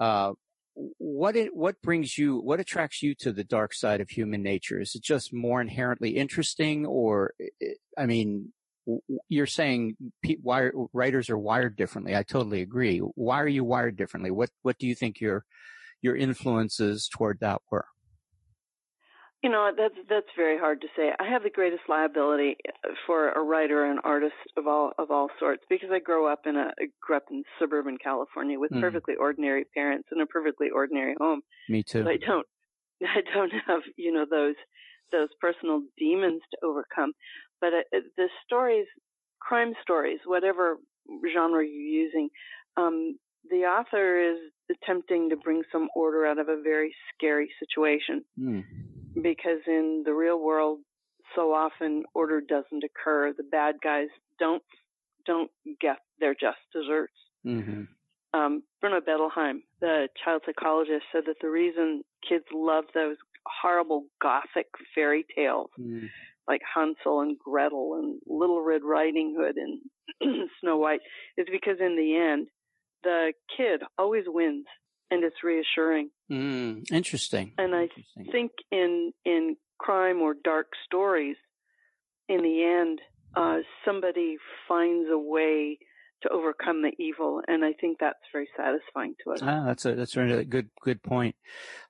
uh, 0.00 0.32
what 0.74 1.36
it, 1.36 1.54
what 1.54 1.80
brings 1.82 2.18
you, 2.18 2.38
what 2.38 2.60
attracts 2.60 3.02
you 3.02 3.14
to 3.16 3.32
the 3.32 3.44
dark 3.44 3.74
side 3.74 4.00
of 4.00 4.10
human 4.10 4.42
nature? 4.42 4.80
Is 4.80 4.94
it 4.94 5.02
just 5.02 5.32
more 5.32 5.60
inherently 5.60 6.10
interesting, 6.16 6.84
or 6.84 7.34
I 7.96 8.06
mean, 8.06 8.52
you're 9.28 9.46
saying 9.46 9.96
why 10.42 10.70
writers 10.92 11.30
are 11.30 11.38
wired 11.38 11.76
differently. 11.76 12.14
I 12.14 12.22
totally 12.22 12.60
agree. 12.60 12.98
Why 12.98 13.40
are 13.40 13.48
you 13.48 13.64
wired 13.64 13.96
differently? 13.96 14.30
What 14.30 14.50
what 14.62 14.78
do 14.78 14.86
you 14.86 14.94
think 14.94 15.20
your 15.20 15.44
your 16.02 16.16
influences 16.16 17.08
toward 17.08 17.40
that 17.40 17.62
were? 17.70 17.86
You 19.44 19.50
know, 19.50 19.70
that's 19.76 19.94
that's 20.08 20.32
very 20.38 20.58
hard 20.58 20.80
to 20.80 20.86
say. 20.96 21.10
I 21.20 21.28
have 21.28 21.42
the 21.42 21.50
greatest 21.50 21.82
liability 21.86 22.56
uh, 22.66 22.94
for 23.06 23.28
a 23.28 23.42
writer 23.42 23.84
and 23.84 24.00
artist 24.02 24.32
of 24.56 24.66
all 24.66 24.92
of 24.98 25.10
all 25.10 25.28
sorts 25.38 25.62
because 25.68 25.90
I 25.92 25.98
grew 25.98 26.26
up 26.26 26.46
in 26.46 26.56
a 26.56 26.70
grew 27.02 27.16
up 27.16 27.24
in 27.30 27.42
suburban 27.60 27.98
California 28.02 28.58
with 28.58 28.70
mm. 28.70 28.80
perfectly 28.80 29.16
ordinary 29.20 29.66
parents 29.74 30.08
in 30.10 30.22
a 30.22 30.26
perfectly 30.26 30.68
ordinary 30.74 31.14
home. 31.20 31.42
Me 31.68 31.82
too. 31.82 32.04
So 32.04 32.08
I 32.08 32.16
don't 32.16 32.46
I 33.02 33.20
don't 33.34 33.52
have 33.66 33.82
you 33.98 34.14
know 34.14 34.24
those 34.24 34.54
those 35.12 35.28
personal 35.42 35.82
demons 35.98 36.40
to 36.52 36.66
overcome. 36.66 37.12
But 37.60 37.74
uh, 37.74 38.00
the 38.16 38.28
stories, 38.46 38.86
crime 39.42 39.74
stories, 39.82 40.20
whatever 40.24 40.78
genre 41.34 41.62
you're 41.62 42.04
using, 42.06 42.30
um, 42.78 43.18
the 43.50 43.64
author 43.66 44.32
is 44.32 44.38
attempting 44.70 45.28
to 45.28 45.36
bring 45.36 45.64
some 45.70 45.88
order 45.94 46.24
out 46.24 46.38
of 46.38 46.48
a 46.48 46.62
very 46.62 46.94
scary 47.14 47.50
situation. 47.60 48.24
Mm 48.40 48.64
because 49.22 49.60
in 49.66 50.02
the 50.04 50.12
real 50.12 50.38
world, 50.40 50.80
so 51.34 51.52
often 51.52 52.04
order 52.14 52.40
doesn't 52.40 52.84
occur. 52.84 53.32
The 53.36 53.44
bad 53.44 53.76
guys 53.82 54.08
don't 54.38 54.62
don't 55.26 55.50
get 55.80 55.98
their 56.20 56.34
just 56.34 56.58
desserts. 56.72 57.14
Mm-hmm. 57.46 57.84
Um, 58.38 58.62
Bruno 58.80 59.00
Bettelheim, 59.00 59.62
the 59.80 60.08
child 60.22 60.42
psychologist, 60.44 61.04
said 61.12 61.22
that 61.26 61.36
the 61.40 61.48
reason 61.48 62.02
kids 62.28 62.44
love 62.52 62.84
those 62.94 63.16
horrible 63.62 64.06
gothic 64.20 64.66
fairy 64.94 65.24
tales 65.36 65.70
mm. 65.78 66.08
like 66.48 66.60
Hansel 66.74 67.20
and 67.20 67.38
Gretel 67.38 67.94
and 67.98 68.20
Little 68.26 68.62
Red 68.62 68.82
Riding 68.82 69.36
Hood 69.38 69.56
and 69.56 70.48
Snow 70.60 70.78
White 70.78 71.00
is 71.36 71.46
because 71.50 71.76
in 71.80 71.96
the 71.96 72.16
end, 72.16 72.48
the 73.02 73.32
kid 73.56 73.82
always 73.98 74.24
wins 74.26 74.64
and 75.14 75.24
it's 75.24 75.42
reassuring. 75.42 76.10
Mm, 76.30 76.90
interesting. 76.92 77.52
And 77.58 77.74
I 77.74 77.82
interesting. 77.82 78.26
think 78.32 78.52
in 78.70 79.12
in 79.24 79.56
crime 79.78 80.20
or 80.20 80.34
dark 80.42 80.68
stories, 80.84 81.36
in 82.28 82.42
the 82.42 82.62
end, 82.62 83.00
uh, 83.36 83.58
somebody 83.84 84.36
finds 84.68 85.08
a 85.10 85.18
way 85.18 85.78
to 86.22 86.28
overcome 86.30 86.82
the 86.82 86.92
evil, 86.98 87.42
and 87.46 87.64
I 87.64 87.74
think 87.74 87.98
that's 88.00 88.18
very 88.32 88.48
satisfying 88.56 89.14
to 89.24 89.32
us. 89.32 89.40
Ah, 89.42 89.64
that's 89.66 89.84
a 89.84 89.94
that's 89.94 90.16
a 90.16 90.44
good 90.44 90.70
good 90.80 91.02
point. 91.02 91.36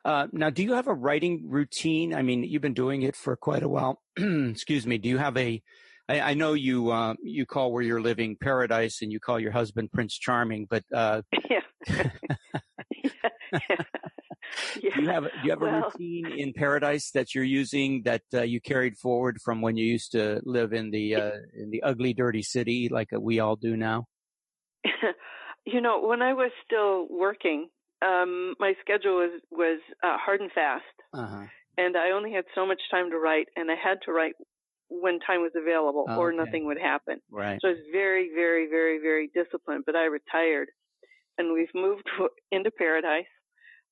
Uh, 0.05 0.27
now, 0.33 0.51
do 0.51 0.63
you 0.63 0.75
have 0.75 0.89
a 0.89 0.95
writing 0.95 1.45
routine? 1.49 2.15
I 2.15 2.23
mean, 2.23 2.43
you've 2.43 2.63
been 2.63 2.75
doing 2.75 3.03
it 3.03 3.17
for 3.17 3.37
quite 3.37 3.63
a 3.63 3.69
while. 3.69 4.03
Excuse 4.17 4.87
me. 4.87 4.99
Do 4.99 5.09
you 5.09 5.19
have 5.19 5.37
a 5.37 5.63
I, 6.09 6.21
I 6.21 6.35
know 6.35 6.53
you 6.53 6.91
uh, 6.91 7.15
you 7.23 7.47
call 7.47 7.73
where 7.73 7.83
you're 7.83 8.01
living 8.01 8.37
paradise, 8.41 9.03
and 9.03 9.13
you 9.13 9.21
call 9.21 9.41
your 9.41 9.53
husband 9.53 9.93
Prince 9.93 10.19
Charming, 10.19 10.67
but 10.69 10.85
uh, 10.93 11.23
yeah. 11.51 11.61
yeah. 13.53 14.95
Do 14.95 15.03
you 15.03 15.09
have 15.09 15.25
do 15.25 15.31
you 15.45 15.51
have 15.51 15.61
well, 15.61 15.75
a 15.75 15.83
routine 15.83 16.27
in 16.37 16.53
paradise 16.53 17.11
that 17.13 17.35
you're 17.35 17.45
using 17.45 18.03
that 18.05 18.23
uh, 18.33 18.43
you 18.43 18.61
carried 18.61 18.97
forward 18.97 19.39
from 19.45 19.61
when 19.61 19.77
you 19.77 19.85
used 19.85 20.13
to 20.13 20.41
live 20.45 20.73
in 20.73 20.91
the 20.91 21.17
uh, 21.17 21.33
in 21.55 21.71
the 21.71 21.83
ugly, 21.83 22.15
dirty 22.15 22.43
city 22.43 22.89
like 22.91 23.09
we 23.13 23.41
all 23.41 23.57
do 23.57 23.77
now? 23.77 24.07
you 25.67 25.81
know, 25.81 26.07
when 26.07 26.23
I 26.23 26.35
was 26.35 26.51
still 26.65 27.07
working, 27.11 27.69
um, 28.05 28.55
my 28.59 28.75
schedule 28.81 29.17
was 29.17 29.41
was 29.51 29.81
uh, 30.03 30.17
hard 30.19 30.41
and 30.41 30.53
fast, 30.53 30.85
uh-huh. 31.13 31.45
and 31.79 31.97
I 31.97 32.11
only 32.11 32.33
had 32.33 32.45
so 32.55 32.67
much 32.67 32.81
time 32.91 33.11
to 33.11 33.19
write, 33.19 33.49
and 33.57 33.71
I 33.71 33.75
had 33.83 33.99
to 34.07 34.13
write 34.13 34.35
when 34.89 35.19
time 35.21 35.41
was 35.41 35.53
available, 35.57 36.07
oh, 36.09 36.17
or 36.17 36.29
okay. 36.29 36.37
nothing 36.37 36.67
would 36.67 36.79
happen. 36.79 37.21
Right. 37.31 37.59
So 37.61 37.69
I 37.69 37.71
was 37.73 37.81
very, 37.93 38.31
very, 38.35 38.69
very, 38.69 39.01
very 39.01 39.31
disciplined. 39.35 39.85
But 39.87 39.97
I 39.97 40.05
retired, 40.05 40.69
and 41.39 41.53
we've 41.53 41.75
moved 41.75 42.09
into 42.53 42.71
paradise 42.71 43.27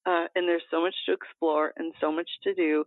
uh, 0.07 0.27
and 0.35 0.49
there's 0.49 0.63
so 0.71 0.81
much 0.81 0.95
to 1.07 1.13
explore 1.13 1.73
and 1.77 1.93
so 2.01 2.11
much 2.11 2.29
to 2.45 2.55
do. 2.55 2.85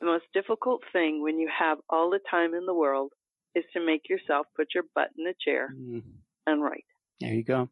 The 0.00 0.06
most 0.06 0.24
difficult 0.34 0.82
thing 0.92 1.22
when 1.22 1.38
you 1.38 1.48
have 1.56 1.78
all 1.88 2.10
the 2.10 2.20
time 2.30 2.54
in 2.54 2.66
the 2.66 2.74
world 2.74 3.12
is 3.54 3.64
to 3.74 3.84
make 3.84 4.08
yourself 4.08 4.46
put 4.56 4.68
your 4.74 4.84
butt 4.94 5.08
in 5.18 5.26
a 5.26 5.34
chair 5.44 5.68
mm. 5.74 6.02
and 6.46 6.62
write. 6.62 6.84
There 7.20 7.34
you 7.34 7.44
go. 7.44 7.68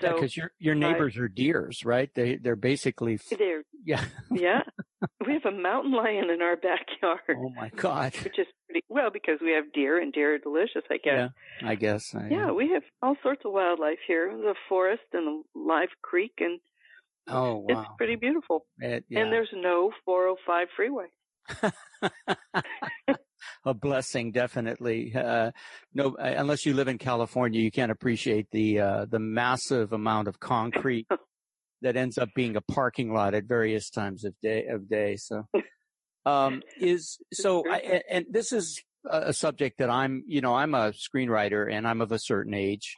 So, 0.00 0.14
because 0.14 0.36
your 0.36 0.52
your 0.58 0.74
neighbors 0.74 1.16
are 1.16 1.28
deers, 1.28 1.84
right? 1.84 2.10
They 2.14 2.36
they're 2.36 2.56
basically 2.56 3.18
they're 3.30 3.62
yeah 3.84 4.04
yeah. 4.30 4.62
we 5.26 5.34
have 5.34 5.44
a 5.44 5.56
mountain 5.56 5.92
lion 5.92 6.30
in 6.30 6.42
our 6.42 6.56
backyard. 6.56 7.20
Oh 7.30 7.50
my 7.50 7.70
god! 7.76 8.14
Which 8.24 8.38
is 8.38 8.46
pretty 8.66 8.84
well 8.88 9.10
because 9.12 9.38
we 9.40 9.52
have 9.52 9.72
deer 9.72 10.00
and 10.00 10.12
deer 10.12 10.34
are 10.34 10.38
delicious. 10.38 10.82
I 10.90 10.96
guess. 10.96 11.30
Yeah, 11.62 11.68
I 11.68 11.74
guess. 11.74 12.14
I, 12.14 12.28
yeah, 12.30 12.50
we 12.50 12.70
have 12.70 12.82
all 13.02 13.16
sorts 13.22 13.42
of 13.44 13.52
wildlife 13.52 13.98
here. 14.06 14.30
The 14.36 14.54
forest 14.68 15.02
and 15.12 15.26
the 15.26 15.60
live 15.60 15.90
creek 16.02 16.32
and 16.38 16.60
Oh, 17.28 17.56
wow. 17.58 17.80
It's 17.80 17.90
pretty 17.96 18.16
beautiful. 18.16 18.66
It, 18.78 19.04
yeah. 19.08 19.20
And 19.20 19.32
there's 19.32 19.50
no 19.52 19.92
405 20.04 20.68
freeway. 20.76 21.06
a 23.64 23.74
blessing, 23.74 24.32
definitely. 24.32 25.14
Uh, 25.14 25.50
no, 25.94 26.16
uh, 26.16 26.34
unless 26.36 26.64
you 26.64 26.74
live 26.74 26.88
in 26.88 26.98
California, 26.98 27.60
you 27.60 27.70
can't 27.70 27.92
appreciate 27.92 28.46
the 28.50 28.80
uh, 28.80 29.06
the 29.08 29.18
massive 29.18 29.92
amount 29.92 30.28
of 30.28 30.40
concrete 30.40 31.06
that 31.82 31.96
ends 31.96 32.18
up 32.18 32.30
being 32.34 32.56
a 32.56 32.60
parking 32.60 33.12
lot 33.12 33.34
at 33.34 33.44
various 33.44 33.90
times 33.90 34.24
of 34.24 34.34
day 34.42 34.66
of 34.66 34.88
day. 34.88 35.16
So, 35.16 35.46
um, 36.26 36.62
is 36.78 37.18
so, 37.32 37.64
I, 37.70 38.02
and 38.10 38.26
this 38.30 38.52
is 38.52 38.82
a 39.08 39.32
subject 39.32 39.78
that 39.78 39.90
I'm, 39.90 40.24
you 40.26 40.40
know, 40.40 40.54
I'm 40.54 40.74
a 40.74 40.92
screenwriter 40.92 41.72
and 41.72 41.86
I'm 41.86 42.00
of 42.00 42.12
a 42.12 42.18
certain 42.18 42.54
age. 42.54 42.94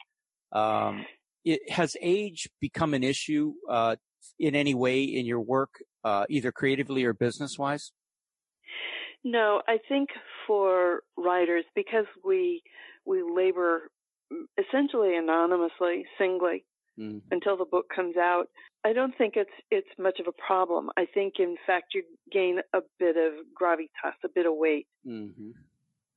Um, 0.51 1.05
it, 1.45 1.71
has 1.71 1.95
age 2.01 2.49
become 2.61 2.93
an 2.93 3.03
issue 3.03 3.53
uh, 3.69 3.95
in 4.39 4.55
any 4.55 4.73
way 4.73 5.03
in 5.03 5.25
your 5.25 5.41
work, 5.41 5.71
uh, 6.03 6.25
either 6.29 6.51
creatively 6.51 7.03
or 7.05 7.13
business 7.13 7.57
wise? 7.57 7.91
No, 9.23 9.61
I 9.67 9.77
think 9.87 10.09
for 10.45 11.03
writers, 11.17 11.65
because 11.75 12.05
we 12.25 12.61
we 13.05 13.21
labor 13.23 13.89
essentially 14.57 15.15
anonymously, 15.15 16.05
singly, 16.17 16.65
mm-hmm. 16.99 17.19
until 17.31 17.57
the 17.57 17.65
book 17.65 17.85
comes 17.93 18.17
out. 18.17 18.49
I 18.85 18.93
don't 18.93 19.17
think 19.17 19.35
it's 19.35 19.49
it's 19.71 19.87
much 19.97 20.19
of 20.19 20.27
a 20.27 20.31
problem. 20.33 20.89
I 20.97 21.05
think, 21.05 21.35
in 21.39 21.55
fact, 21.65 21.93
you 21.93 22.03
gain 22.31 22.59
a 22.73 22.79
bit 22.99 23.15
of 23.15 23.33
gravitas, 23.59 24.15
a 24.23 24.29
bit 24.33 24.45
of 24.45 24.53
weight, 24.55 24.87
mm-hmm. 25.07 25.51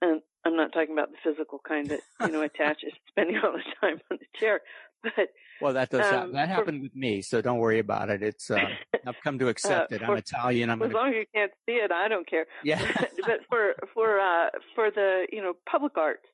and 0.03 0.21
I'm 0.45 0.57
not 0.57 0.73
talking 0.73 0.93
about 0.93 1.11
the 1.11 1.19
physical 1.23 1.61
kind 1.67 1.89
that 1.89 2.01
you 2.21 2.29
know 2.29 2.43
attaches 2.43 2.93
spending 3.09 3.39
all 3.39 3.53
the 3.53 3.63
time 3.81 4.01
on 4.11 4.19
the 4.19 4.39
chair, 4.39 4.61
but 5.17 5.29
well, 5.61 5.73
that 5.73 5.91
does 5.91 6.13
um, 6.13 6.33
that 6.33 6.49
happened 6.49 6.81
for, 6.81 6.85
with 6.85 6.97
me, 6.97 7.23
so 7.23 7.41
don't 7.41 7.59
worry 7.59 7.79
about 7.79 8.11
it. 8.11 8.23
It's 8.23 8.51
uh, 8.51 8.59
I've 9.07 9.17
come 9.23 9.39
to 9.39 9.49
accept 9.49 9.93
uh, 9.93 9.97
it. 9.97 10.03
I'm 10.03 10.09
for, 10.09 10.17
Italian. 10.17 10.71
I'm 10.71 10.83
as 10.83 10.93
gonna... 10.93 10.99
long 10.99 11.09
as 11.11 11.15
you 11.15 11.25
can't 11.35 11.53
see 11.67 11.73
it, 11.73 11.91
I 11.91 12.09
don't 12.09 12.29
care. 12.29 12.47
Yeah. 12.65 12.81
but 13.25 13.41
for 13.49 13.75
for 13.95 14.21
uh, 14.21 14.51
for 14.75 14.91
the 14.91 15.27
you 15.33 15.43
know 15.43 15.55
public 15.71 15.97
arts, 15.97 16.27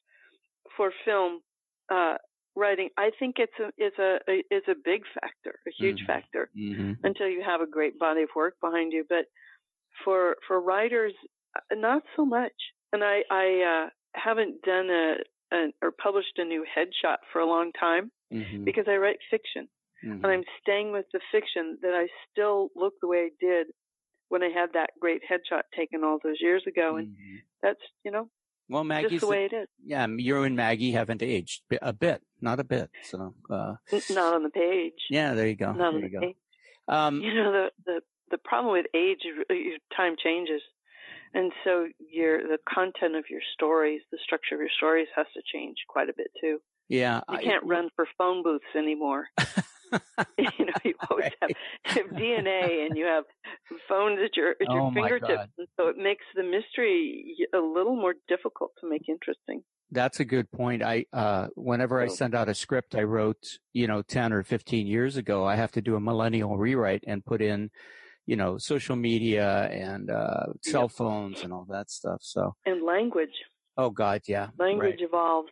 for 0.76 0.92
film 1.04 1.40
uh, 1.92 2.16
writing, 2.56 2.88
I 2.98 3.10
think 3.18 3.36
it's 3.38 3.52
a 3.60 3.70
it's 3.76 3.98
a, 3.98 4.18
a 4.28 4.42
it's 4.50 4.68
a 4.68 4.74
big 4.84 5.02
factor, 5.20 5.58
a 5.66 5.70
huge 5.76 5.98
mm-hmm. 5.98 6.06
factor, 6.06 6.50
mm-hmm. 6.58 6.92
until 7.04 7.28
you 7.28 7.42
have 7.46 7.60
a 7.60 7.66
great 7.66 7.98
body 7.98 8.22
of 8.22 8.28
work 8.34 8.54
behind 8.60 8.92
you. 8.92 9.04
But 9.08 9.26
for 10.04 10.36
for 10.48 10.60
writers, 10.60 11.12
uh, 11.56 11.74
not 11.74 12.02
so 12.16 12.24
much. 12.24 12.52
And 12.92 13.04
I 13.04 13.22
I 13.30 13.84
uh, 13.84 13.90
haven't 14.14 14.62
done 14.62 14.90
a, 14.90 15.14
a 15.52 15.66
or 15.80 15.92
published 15.92 16.38
a 16.38 16.44
new 16.44 16.64
headshot 16.76 17.18
for 17.32 17.40
a 17.40 17.46
long 17.46 17.72
time 17.72 18.10
mm-hmm. 18.32 18.64
because 18.64 18.84
I 18.88 18.96
write 18.96 19.18
fiction. 19.30 19.68
Mm-hmm. 20.04 20.24
And 20.24 20.26
I'm 20.26 20.44
staying 20.60 20.92
with 20.92 21.06
the 21.12 21.20
fiction 21.30 21.78
that 21.82 21.94
I 21.94 22.08
still 22.30 22.70
look 22.74 22.94
the 23.00 23.08
way 23.08 23.18
I 23.18 23.30
did 23.40 23.68
when 24.28 24.42
I 24.42 24.48
had 24.48 24.70
that 24.74 24.90
great 25.00 25.22
headshot 25.30 25.62
taken 25.76 26.02
all 26.02 26.18
those 26.22 26.38
years 26.40 26.64
ago. 26.66 26.96
And 26.96 27.08
mm-hmm. 27.08 27.36
that's, 27.62 27.80
you 28.04 28.10
know, 28.10 28.28
well, 28.68 28.84
Maggie's 28.84 29.10
just 29.10 29.20
the 29.20 29.28
way 29.28 29.44
it 29.44 29.54
is. 29.54 29.68
Yeah, 29.84 30.06
you 30.06 30.42
and 30.42 30.56
Maggie 30.56 30.92
haven't 30.92 31.22
aged 31.22 31.62
a 31.82 31.92
bit, 31.92 32.22
not 32.40 32.58
a 32.58 32.64
bit. 32.64 32.90
So, 33.02 33.34
uh, 33.50 33.74
not 34.10 34.34
on 34.34 34.42
the 34.44 34.50
page. 34.50 34.94
Yeah, 35.10 35.34
there 35.34 35.46
you 35.46 35.56
go. 35.56 35.72
Not 35.72 35.78
there 35.78 35.86
on 35.88 35.94
you 35.96 36.00
the 36.02 36.08
go. 36.08 36.20
page. 36.20 36.36
Um, 36.88 37.20
you 37.20 37.34
know, 37.34 37.52
the, 37.52 37.68
the, 37.84 38.00
the 38.30 38.38
problem 38.38 38.72
with 38.72 38.86
age, 38.94 39.18
time 39.94 40.14
changes. 40.22 40.62
And 41.34 41.52
so 41.64 41.86
your, 41.98 42.38
the 42.42 42.58
content 42.68 43.16
of 43.16 43.24
your 43.30 43.40
stories, 43.54 44.00
the 44.10 44.18
structure 44.24 44.54
of 44.54 44.60
your 44.60 44.70
stories 44.76 45.08
has 45.16 45.26
to 45.34 45.42
change 45.52 45.76
quite 45.88 46.08
a 46.08 46.14
bit 46.16 46.28
too. 46.40 46.58
Yeah. 46.92 47.20
You 47.30 47.38
can't 47.38 47.64
I, 47.64 47.66
run 47.66 47.88
for 47.96 48.06
phone 48.18 48.42
booths 48.42 48.64
anymore. 48.76 49.26
you 50.38 50.66
know, 50.66 50.72
you 50.84 50.94
always 51.10 51.30
have, 51.40 51.50
have, 51.84 52.06
DNA 52.06 52.86
and 52.86 52.96
you 52.96 53.06
have 53.06 53.24
phones 53.88 54.18
at 54.22 54.36
your 54.36 54.50
at 54.50 54.68
your 54.68 54.80
oh 54.80 54.92
fingertips, 54.92 55.52
and 55.56 55.68
so 55.78 55.88
it 55.88 55.96
makes 55.96 56.24
the 56.34 56.42
mystery 56.42 57.34
a 57.54 57.58
little 57.58 57.96
more 57.96 58.14
difficult 58.28 58.72
to 58.80 58.88
make 58.88 59.08
interesting. 59.08 59.62
That's 59.90 60.20
a 60.20 60.24
good 60.24 60.50
point. 60.50 60.82
I, 60.82 61.06
uh, 61.12 61.48
whenever 61.54 62.00
I 62.00 62.08
send 62.08 62.34
out 62.34 62.48
a 62.48 62.54
script 62.54 62.94
I 62.94 63.02
wrote, 63.02 63.58
you 63.74 63.86
know, 63.86 64.00
10 64.00 64.32
or 64.32 64.42
15 64.42 64.86
years 64.86 65.18
ago, 65.18 65.44
I 65.44 65.56
have 65.56 65.72
to 65.72 65.82
do 65.82 65.96
a 65.96 66.00
millennial 66.00 66.56
rewrite 66.56 67.04
and 67.06 67.22
put 67.22 67.42
in, 67.42 67.68
you 68.24 68.36
know, 68.36 68.56
social 68.56 68.96
media 68.96 69.68
and, 69.70 70.10
uh, 70.10 70.46
cell 70.62 70.88
phones 70.88 71.42
and 71.42 71.52
all 71.52 71.66
that 71.68 71.90
stuff. 71.90 72.20
So. 72.22 72.54
And 72.64 72.82
language. 72.82 73.34
Oh 73.76 73.90
God. 73.90 74.22
Yeah. 74.26 74.48
Language 74.58 75.00
right. 75.00 75.08
evolves. 75.08 75.50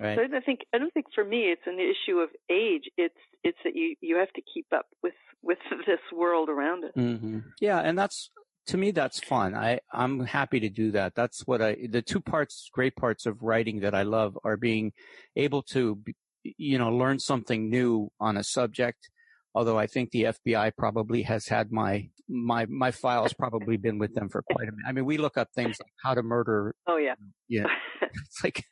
Right. 0.00 0.16
So 0.16 0.36
I 0.36 0.40
think, 0.40 0.60
I 0.74 0.78
don't 0.78 0.92
think 0.94 1.06
for 1.14 1.24
me 1.24 1.52
it's 1.52 1.66
an 1.66 1.78
issue 1.78 2.18
of 2.18 2.30
age. 2.50 2.84
It's, 2.96 3.14
it's 3.44 3.58
that 3.64 3.76
you, 3.76 3.96
you 4.00 4.16
have 4.16 4.32
to 4.32 4.42
keep 4.52 4.66
up 4.74 4.86
with, 5.02 5.12
with 5.42 5.58
this 5.86 6.00
world 6.12 6.48
around 6.48 6.84
us. 6.84 6.92
Mm-hmm. 6.96 7.40
Yeah. 7.60 7.80
And 7.80 7.98
that's, 7.98 8.30
to 8.68 8.78
me, 8.78 8.92
that's 8.92 9.20
fun. 9.20 9.54
I, 9.54 9.80
I'm 9.92 10.20
happy 10.20 10.60
to 10.60 10.70
do 10.70 10.92
that. 10.92 11.14
That's 11.14 11.46
what 11.46 11.60
I, 11.60 11.76
the 11.88 12.02
two 12.02 12.20
parts, 12.20 12.70
great 12.72 12.96
parts 12.96 13.26
of 13.26 13.42
writing 13.42 13.80
that 13.80 13.94
I 13.94 14.02
love 14.02 14.38
are 14.42 14.56
being 14.56 14.92
able 15.36 15.62
to, 15.74 16.00
you 16.44 16.78
know, 16.78 16.90
learn 16.90 17.18
something 17.18 17.68
new 17.68 18.10
on 18.18 18.36
a 18.36 18.44
subject. 18.44 19.10
Although 19.54 19.78
I 19.78 19.86
think 19.86 20.12
the 20.12 20.24
FBI 20.24 20.72
probably 20.78 21.22
has 21.22 21.48
had 21.48 21.72
my, 21.72 22.08
my, 22.28 22.66
my 22.66 22.92
files 22.92 23.32
probably 23.32 23.76
been 23.76 23.98
with 23.98 24.14
them 24.14 24.28
for 24.28 24.42
quite 24.42 24.68
a 24.68 24.72
minute. 24.72 24.86
I 24.86 24.92
mean, 24.92 25.04
we 25.04 25.18
look 25.18 25.36
up 25.36 25.48
things 25.52 25.76
like 25.82 25.92
how 26.02 26.14
to 26.14 26.22
murder. 26.22 26.74
Oh 26.86 26.96
yeah. 26.96 27.14
Yeah. 27.48 27.66
It's 28.12 28.42
like, 28.42 28.64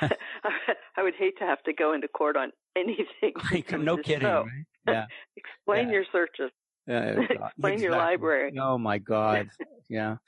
I 0.96 1.02
would 1.02 1.14
hate 1.18 1.38
to 1.38 1.44
have 1.44 1.62
to 1.64 1.72
go 1.72 1.92
into 1.92 2.08
court 2.08 2.36
on 2.36 2.52
anything. 2.76 3.32
Like, 3.52 3.78
no 3.78 3.96
kidding. 3.96 4.28
Right? 4.28 4.46
Yeah. 4.88 5.06
Explain 5.36 5.88
yeah. 5.88 5.94
your 5.94 6.04
searches. 6.12 6.52
Yeah, 6.86 7.20
Explain 7.20 7.40
exactly. 7.40 7.82
your 7.82 7.96
library. 7.96 8.56
Oh 8.56 8.78
my 8.78 8.98
God. 8.98 9.48
yeah. 9.88 10.18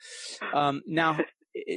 Um, 0.53 0.81
now, 0.85 1.17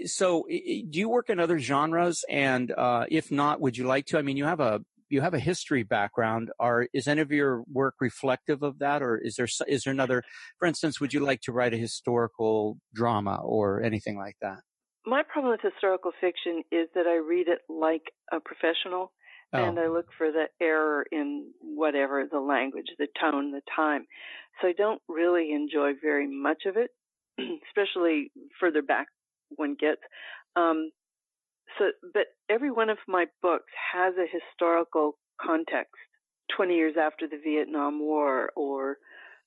so 0.07 0.47
do 0.49 0.99
you 0.99 1.09
work 1.09 1.31
in 1.31 1.39
other 1.39 1.61
genres? 1.61 2.25
And, 2.29 2.73
uh, 2.73 3.05
if 3.09 3.31
not, 3.31 3.61
would 3.61 3.77
you 3.77 3.87
like 3.87 4.07
to? 4.07 4.19
I 4.19 4.23
mean, 4.23 4.37
you 4.37 4.47
have 4.47 4.59
a, 4.59 4.81
you 5.11 5.21
have 5.21 5.33
a 5.33 5.39
history 5.39 5.85
background. 5.85 6.51
Are, 6.59 6.89
is 6.93 7.07
any 7.07 7.21
of 7.21 7.31
your 7.31 7.63
work 7.73 7.95
reflective 8.01 8.65
of 8.65 8.81
that? 8.81 9.01
Or 9.01 9.17
is 9.17 9.37
there, 9.37 9.47
is 9.69 9.85
there 9.85 9.93
another, 9.93 10.25
for 10.59 10.67
instance, 10.67 11.01
would 11.01 11.15
you 11.15 11.21
like 11.21 11.43
to 11.43 11.53
write 11.53 11.75
a 11.75 11.77
historical 11.77 12.79
drama 12.93 13.41
or 13.45 13.81
anything 13.81 14.19
like 14.19 14.39
that? 14.43 14.59
My 15.05 15.23
problem 15.29 15.53
with 15.53 15.61
historical 15.73 16.13
fiction 16.21 16.63
is 16.71 16.89
that 16.95 17.07
I 17.07 17.17
read 17.17 17.49
it 17.49 17.61
like 17.69 18.03
a 18.33 18.39
professional. 18.41 19.13
Oh. 19.55 19.63
And 19.63 19.79
I 19.79 19.89
look 19.89 20.07
for 20.17 20.33
the 20.33 20.47
error 20.61 21.05
in 21.13 21.51
whatever 21.61 22.27
the 22.31 22.41
language, 22.41 22.87
the 22.99 23.09
tone, 23.21 23.53
the 23.53 23.61
time. 23.75 24.07
So 24.61 24.69
I 24.69 24.73
don't 24.73 25.03
really 25.09 25.53
enjoy 25.53 25.93
very 26.01 26.27
much 26.27 26.63
of 26.67 26.77
it, 26.79 26.91
especially 27.69 28.31
further 28.59 28.81
back 28.81 29.09
one 29.57 29.77
gets. 29.79 30.01
Um, 30.57 30.91
so, 31.79 31.87
but 32.15 32.27
every 32.49 32.71
one 32.71 32.89
of 32.89 32.99
my 33.07 33.27
books 33.43 33.71
has 33.93 34.15
a 34.17 34.27
historical 34.31 35.19
context. 35.41 35.93
Twenty 36.55 36.75
years 36.77 36.95
after 37.01 37.27
the 37.27 37.39
Vietnam 37.43 37.99
War, 38.01 38.51
or 38.57 38.97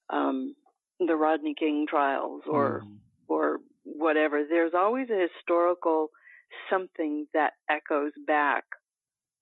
um, 0.10 0.56
the 1.00 1.16
Rodney 1.16 1.54
King 1.58 1.86
trials, 1.88 2.42
or 2.48 2.82
Mm. 2.84 2.98
or 3.28 3.60
whatever. 3.86 4.44
There's 4.48 4.74
always 4.76 5.08
a 5.10 5.28
historical 5.28 6.10
something 6.70 7.28
that 7.34 7.54
echoes 7.70 8.12
back 8.28 8.64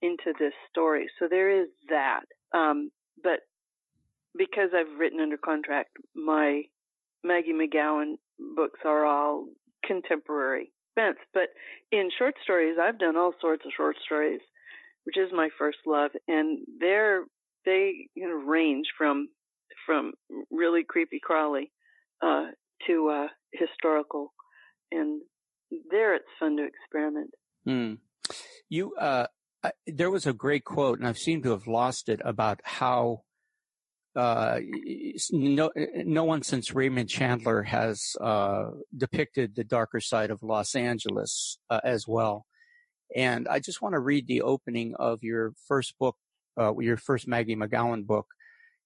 into 0.02 0.34
this 0.38 0.54
story. 0.70 1.08
So 1.20 1.28
there 1.30 1.62
is 1.62 1.68
that. 1.90 2.26
Um, 2.54 2.92
but 3.24 3.40
because 4.38 4.70
I've 4.76 5.00
written 5.00 5.20
under 5.20 5.38
contract, 5.38 5.92
my 6.16 6.64
Maggie 7.24 7.54
MacGowen 7.54 8.16
books 8.56 8.80
are 8.86 9.06
all 9.06 9.48
contemporary 9.86 10.72
events. 10.96 11.22
But 11.34 11.50
in 11.92 12.10
short 12.18 12.36
stories, 12.44 12.78
I've 12.82 13.00
done 13.00 13.16
all 13.16 13.34
sorts 13.40 13.66
of 13.66 13.72
short 13.76 13.96
stories, 14.06 14.42
which 15.06 15.18
is 15.18 15.30
my 15.34 15.50
first 15.58 15.80
love, 15.86 16.12
and 16.28 16.60
they're 16.80 17.24
they 17.66 18.10
you 18.16 18.28
know 18.28 18.36
range 18.36 18.88
from 18.98 19.30
from 19.86 20.14
really 20.52 20.84
creepy 20.88 21.20
crawly 21.22 21.72
uh, 22.22 22.48
to 22.88 23.10
uh, 23.10 23.28
historical, 23.54 24.33
and 24.94 25.22
there 25.90 26.16
it's 26.16 26.26
fun 26.40 26.58
to 26.58 26.64
experiment. 26.66 27.32
Hmm. 27.66 27.94
You, 28.70 28.94
uh, 28.96 29.28
I, 29.64 29.72
there 29.88 30.12
was 30.12 30.26
a 30.26 30.34
great 30.34 30.64
quote, 30.64 31.00
and 31.00 31.08
I've 31.08 31.18
seemed 31.18 31.44
to 31.44 31.52
have 31.52 31.68
lost 31.68 32.10
it 32.10 32.22
about 32.24 32.60
how 32.64 33.24
uh, 34.16 34.60
no, 35.32 35.72
no 35.76 36.24
one 36.24 36.44
since 36.44 36.74
Raymond 36.74 37.10
Chandler 37.10 37.64
has 37.64 38.16
uh, 38.22 38.66
depicted 38.96 39.56
the 39.56 39.64
darker 39.64 40.00
side 40.00 40.30
of 40.30 40.44
Los 40.44 40.76
Angeles 40.76 41.58
uh, 41.70 41.82
as 41.84 42.08
well. 42.08 42.46
And 43.16 43.48
I 43.48 43.60
just 43.60 43.82
want 43.82 43.94
to 43.94 44.00
read 44.00 44.28
the 44.28 44.42
opening 44.42 44.96
of 44.96 45.24
your 45.24 45.54
first 45.68 45.98
book, 46.00 46.16
uh, 46.60 46.78
your 46.80 46.98
first 46.98 47.28
Maggie 47.28 47.56
MacGowen 47.56 48.06
book, 48.06 48.28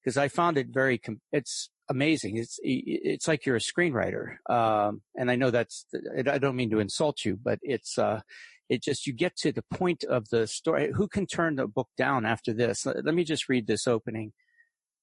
because 0.07 0.15
I 0.15 0.29
found 0.29 0.57
it 0.57 0.67
very, 0.69 1.01
it's 1.33 1.69
amazing. 1.89 2.37
It's, 2.37 2.61
it's 2.63 3.27
like 3.27 3.45
you're 3.45 3.57
a 3.57 3.59
screenwriter. 3.59 4.37
Um, 4.49 5.01
and 5.17 5.29
I 5.29 5.35
know 5.35 5.51
that's, 5.51 5.85
I 6.25 6.37
don't 6.37 6.55
mean 6.55 6.69
to 6.69 6.79
insult 6.79 7.25
you, 7.25 7.37
but 7.43 7.59
it's, 7.61 7.97
uh, 7.97 8.21
it 8.69 8.81
just, 8.81 9.05
you 9.05 9.11
get 9.11 9.35
to 9.39 9.51
the 9.51 9.65
point 9.69 10.05
of 10.05 10.29
the 10.29 10.47
story. 10.47 10.93
Who 10.95 11.09
can 11.09 11.25
turn 11.25 11.57
the 11.57 11.67
book 11.67 11.89
down 11.97 12.25
after 12.25 12.53
this? 12.53 12.85
Let 12.85 13.03
me 13.03 13.25
just 13.25 13.49
read 13.49 13.67
this 13.67 13.85
opening. 13.85 14.31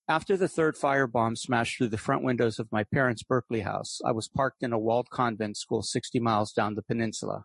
After 0.08 0.38
the 0.38 0.48
third 0.48 0.74
firebomb 0.74 1.36
smashed 1.36 1.76
through 1.76 1.88
the 1.88 1.98
front 1.98 2.24
windows 2.24 2.58
of 2.58 2.72
my 2.72 2.84
parents' 2.84 3.22
Berkeley 3.22 3.60
house, 3.60 4.00
I 4.06 4.12
was 4.12 4.26
parked 4.26 4.62
in 4.62 4.72
a 4.72 4.78
walled 4.78 5.10
convent 5.10 5.58
school 5.58 5.82
60 5.82 6.18
miles 6.18 6.50
down 6.50 6.76
the 6.76 6.82
peninsula. 6.82 7.44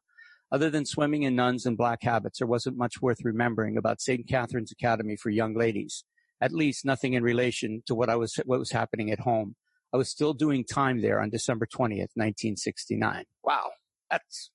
Other 0.49 0.69
than 0.69 0.85
swimming 0.85 1.23
in 1.23 1.35
nuns 1.35 1.65
and 1.65 1.75
black 1.75 2.03
habits, 2.03 2.39
there 2.39 2.47
wasn't 2.47 2.77
much 2.77 3.01
worth 3.01 3.25
remembering 3.25 3.75
about 3.75 3.99
St. 3.99 4.25
Catherine's 4.29 4.71
Academy 4.71 5.17
for 5.17 5.29
young 5.29 5.53
ladies. 5.55 6.05
At 6.41 6.51
least 6.53 6.85
nothing 6.85 7.13
in 7.13 7.23
relation 7.23 7.83
to 7.87 7.95
what 7.95 8.09
I 8.09 8.15
was, 8.15 8.35
what 8.45 8.59
was 8.59 8.71
happening 8.71 9.11
at 9.11 9.19
home. 9.19 9.55
I 9.93 9.97
was 9.97 10.09
still 10.09 10.33
doing 10.33 10.63
time 10.63 11.01
there 11.01 11.19
on 11.21 11.29
December 11.29 11.65
20th, 11.65 12.11
1969. 12.15 13.25
Wow. 13.43 13.71
That's, 14.11 14.51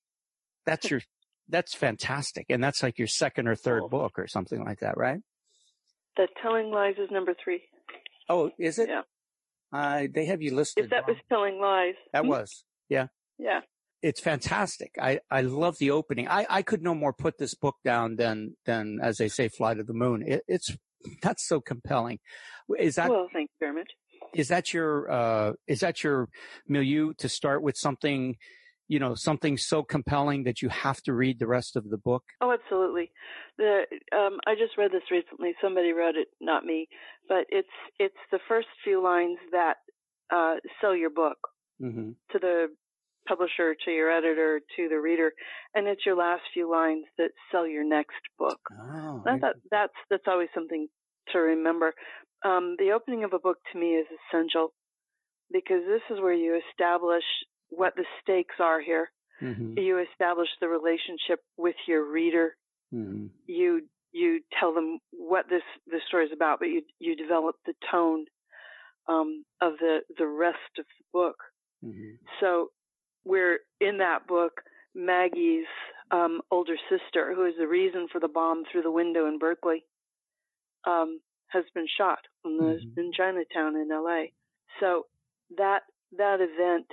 that's 0.65 0.89
your, 0.89 1.01
that's 1.49 1.75
fantastic. 1.75 2.45
And 2.49 2.63
that's 2.63 2.81
like 2.81 2.97
your 2.97 3.07
second 3.07 3.47
or 3.47 3.55
third 3.55 3.81
Cool. 3.81 3.89
book 3.89 4.13
or 4.17 4.27
something 4.27 4.63
like 4.63 4.79
that, 4.79 4.97
right? 4.97 5.19
The 6.17 6.27
Telling 6.41 6.71
Lies 6.71 6.95
is 6.97 7.09
number 7.11 7.33
three. 7.43 7.61
Oh, 8.29 8.49
is 8.57 8.79
it? 8.79 8.89
Yeah. 8.89 9.01
Uh, 9.73 10.07
they 10.13 10.25
have 10.25 10.41
you 10.41 10.55
listed. 10.55 10.85
If 10.85 10.89
that 10.91 11.05
was. 11.07 11.17
Telling 11.29 11.59
Lies. 11.59 11.95
that 12.13 12.23
Hmm? 12.23 12.29
was, 12.29 12.63
yeah. 12.89 13.07
Yeah. 13.37 13.59
It's 14.01 14.21
fantastic. 14.21 14.91
I, 15.01 15.19
I 15.29 15.41
love 15.41 15.77
the 15.79 15.91
opening. 15.91 16.27
I, 16.27 16.45
I 16.49 16.61
could 16.61 16.81
no 16.81 16.95
more 16.95 17.11
put 17.13 17.37
this 17.37 17.55
book 17.55 17.75
down 17.83 18.15
than, 18.15 18.55
than, 18.65 18.99
as 19.01 19.17
they 19.17 19.27
say, 19.27 19.49
fly 19.49 19.73
to 19.73 19.83
the 19.83 19.93
moon. 19.93 20.23
It, 20.25 20.43
it's, 20.47 20.75
that's 21.21 21.47
so 21.47 21.61
compelling. 21.61 22.19
Is 22.77 22.95
that, 22.95 23.09
well, 23.09 23.27
thank 23.33 23.49
you 23.51 23.67
very 23.67 23.73
much. 23.73 23.91
is 24.33 24.47
that 24.49 24.73
your, 24.73 25.09
uh, 25.11 25.53
is 25.67 25.79
that 25.81 26.03
your 26.03 26.29
milieu 26.67 27.13
to 27.17 27.29
start 27.29 27.61
with 27.61 27.77
something, 27.77 28.35
you 28.87 28.99
know, 28.99 29.15
something 29.15 29.57
so 29.57 29.83
compelling 29.83 30.43
that 30.43 30.61
you 30.61 30.69
have 30.69 31.01
to 31.03 31.13
read 31.13 31.39
the 31.39 31.47
rest 31.47 31.75
of 31.75 31.89
the 31.89 31.97
book? 31.97 32.23
Oh, 32.41 32.51
absolutely. 32.51 33.11
The 33.57 33.83
um, 34.15 34.39
I 34.47 34.55
just 34.55 34.77
read 34.77 34.91
this 34.91 35.09
recently. 35.11 35.53
Somebody 35.61 35.91
wrote 35.91 36.15
it, 36.15 36.27
not 36.41 36.65
me, 36.65 36.87
but 37.27 37.45
it's 37.49 37.67
it's 37.99 38.15
the 38.31 38.39
first 38.47 38.67
few 38.83 39.01
lines 39.03 39.37
that 39.51 39.77
uh, 40.33 40.55
sell 40.81 40.95
your 40.95 41.09
book 41.09 41.37
Mm-hmm. 41.81 42.11
to 42.31 42.39
the 42.39 42.67
publisher, 43.27 43.75
to 43.85 43.91
your 43.91 44.11
editor, 44.11 44.61
to 44.75 44.89
the 44.89 44.99
reader, 44.99 45.31
and 45.73 45.87
it's 45.87 46.05
your 46.05 46.15
last 46.15 46.43
few 46.53 46.69
lines 46.69 47.05
that 47.17 47.31
sell 47.51 47.67
your 47.67 47.83
next 47.83 48.21
book. 48.37 48.59
Oh, 48.71 49.23
I 49.25 49.37
thought 49.39 49.55
that's 49.71 49.93
that's 50.09 50.27
always 50.27 50.49
something 50.53 50.87
to 51.33 51.39
remember. 51.39 51.93
Um, 52.43 52.75
the 52.77 52.91
opening 52.91 53.23
of 53.23 53.33
a 53.33 53.39
book 53.39 53.57
to 53.71 53.79
me 53.79 53.95
is 53.95 54.05
essential 54.29 54.73
because 55.51 55.81
this 55.87 56.01
is 56.15 56.21
where 56.21 56.33
you 56.33 56.59
establish 56.71 57.23
what 57.69 57.95
the 57.95 58.05
stakes 58.21 58.55
are 58.59 58.81
here. 58.81 59.11
hmm 59.39 59.73
You 59.77 59.99
establish 59.99 60.49
the 60.61 60.67
relationship 60.67 61.39
with 61.57 61.75
your 61.87 62.09
reader. 62.11 62.55
hmm 62.91 63.27
You 63.47 63.81
you 64.11 64.39
tell 64.59 64.73
them 64.73 64.99
what 65.11 65.45
this 65.49 65.63
this 65.87 66.01
story 66.07 66.25
is 66.25 66.31
about, 66.33 66.59
but 66.59 66.69
you 66.69 66.81
you 66.99 67.15
develop 67.15 67.55
the 67.65 67.73
tone 67.91 68.25
um, 69.07 69.43
of 69.61 69.73
the 69.79 69.99
the 70.17 70.27
rest 70.27 70.79
of 70.79 70.85
the 70.85 71.05
book. 71.13 71.35
hmm 71.83 72.15
So 72.39 72.69
we're 73.25 73.59
in 73.81 73.97
that 73.99 74.27
book. 74.27 74.61
Maggie's 74.93 75.65
um, 76.11 76.41
older 76.51 76.75
sister, 76.89 77.33
who 77.35 77.45
is 77.45 77.53
the 77.59 77.67
reason 77.67 78.07
for 78.11 78.19
the 78.19 78.27
bomb 78.29 78.63
through 78.71 78.83
the 78.83 78.91
window 78.91 79.27
in 79.27 79.37
Berkeley, 79.39 79.83
um, 80.85 81.19
has 81.47 81.63
been 81.73 81.87
shot 81.97 82.19
in, 82.45 82.57
the, 82.57 82.79
Mhm. 82.79 82.97
in 82.97 83.11
Chinatown 83.11 83.75
in 83.75 83.91
L.A. 83.91 84.31
So 84.79 85.07
that 85.57 85.83
that 86.17 86.39
event 86.41 86.87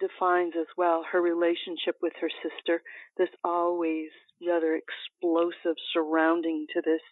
defines 0.00 0.54
as 0.56 0.66
well 0.76 1.02
her 1.04 1.20
relationship 1.20 1.96
with 2.02 2.14
her 2.20 2.30
sister. 2.42 2.82
This 3.16 3.28
always 3.44 4.10
rather 4.46 4.74
explosive 4.74 5.76
surrounding 5.92 6.66
to 6.74 6.80
this 6.82 7.02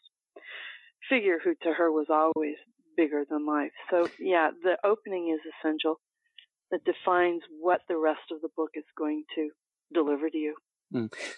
figure 1.08 1.38
who 1.38 1.54
to 1.62 1.72
her 1.72 1.90
was 1.90 2.06
always 2.10 2.56
bigger 2.96 3.24
than 3.28 3.46
life. 3.46 3.72
So 3.90 4.08
yeah, 4.18 4.50
the 4.62 4.76
opening 4.84 5.28
is 5.30 5.40
essential. 5.52 6.00
That 6.72 6.84
defines 6.84 7.42
what 7.60 7.82
the 7.88 7.96
rest 7.96 8.32
of 8.32 8.40
the 8.40 8.48
book 8.56 8.70
is 8.74 8.84
going 8.98 9.24
to 9.36 9.50
deliver 9.94 10.28
to 10.30 10.36
you. 10.38 10.56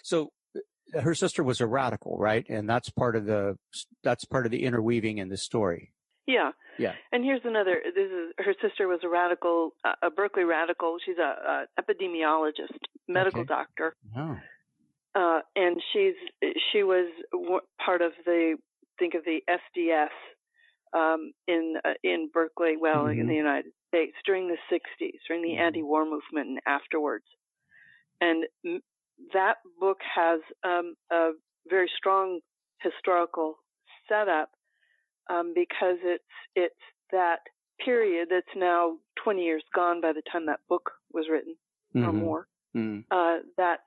So 0.01 0.31
her 0.93 1.13
sister 1.13 1.43
was 1.43 1.59
a 1.61 1.67
radical, 1.67 2.17
right? 2.17 2.45
And 2.49 2.67
that's 2.69 2.89
part 2.89 3.15
of 3.15 3.25
the 3.25 3.57
that's 4.03 4.25
part 4.25 4.45
of 4.45 4.51
the 4.51 4.63
interweaving 4.63 5.17
in 5.17 5.29
the 5.29 5.37
story. 5.37 5.91
Yeah. 6.25 6.51
Yeah. 6.79 6.93
And 7.11 7.23
here's 7.23 7.41
another. 7.43 7.81
This 7.95 8.09
is 8.09 8.33
her 8.39 8.55
sister 8.61 8.87
was 8.87 9.01
a 9.03 9.09
radical, 9.09 9.71
a 10.01 10.09
Berkeley 10.09 10.43
radical. 10.45 10.97
She's 11.05 11.17
a, 11.17 11.21
a 11.21 11.65
epidemiologist, 11.81 12.79
medical 13.07 13.41
Okay. 13.41 13.47
doctor, 13.47 13.95
Oh. 14.17 14.37
uh, 15.15 15.39
and 15.55 15.81
she's 15.93 16.15
she 16.71 16.83
was 16.83 17.07
part 17.85 18.01
of 18.01 18.11
the 18.25 18.55
think 18.99 19.13
of 19.13 19.23
the 19.25 19.39
SDS 19.49 20.09
um, 20.95 21.33
in 21.47 21.75
uh, 21.85 21.93
in 22.03 22.29
Berkeley, 22.33 22.77
well, 22.77 23.07
in 23.07 23.17
Mhm. 23.17 23.27
the 23.27 23.35
United 23.35 23.73
States 23.89 24.15
during 24.25 24.47
the 24.47 24.57
'60s, 24.69 25.19
during 25.27 25.43
the 25.43 25.55
Mhm. 25.55 25.59
anti-war 25.61 26.05
movement, 26.05 26.49
and 26.49 26.59
afterwards. 26.67 27.25
And 28.21 28.45
m- 28.65 28.81
that 29.33 29.57
book 29.79 29.99
has 30.03 30.41
um, 30.63 30.95
a 31.11 31.31
very 31.69 31.89
strong 31.97 32.41
historical 32.81 33.57
setup 34.09 34.49
um, 35.29 35.53
because 35.53 35.97
it's 36.03 36.23
it's 36.55 36.75
that 37.11 37.39
period 37.83 38.29
that's 38.29 38.55
now 38.55 38.97
20 39.23 39.43
years 39.43 39.63
gone 39.73 40.01
by 40.01 40.13
the 40.13 40.23
time 40.31 40.45
that 40.47 40.59
book 40.69 40.91
was 41.13 41.27
written 41.29 41.55
or 42.03 42.11
Mhm. 42.11 42.19
more. 42.19 42.47
Mm. 42.75 43.05
Uh, 43.11 43.39
that 43.57 43.79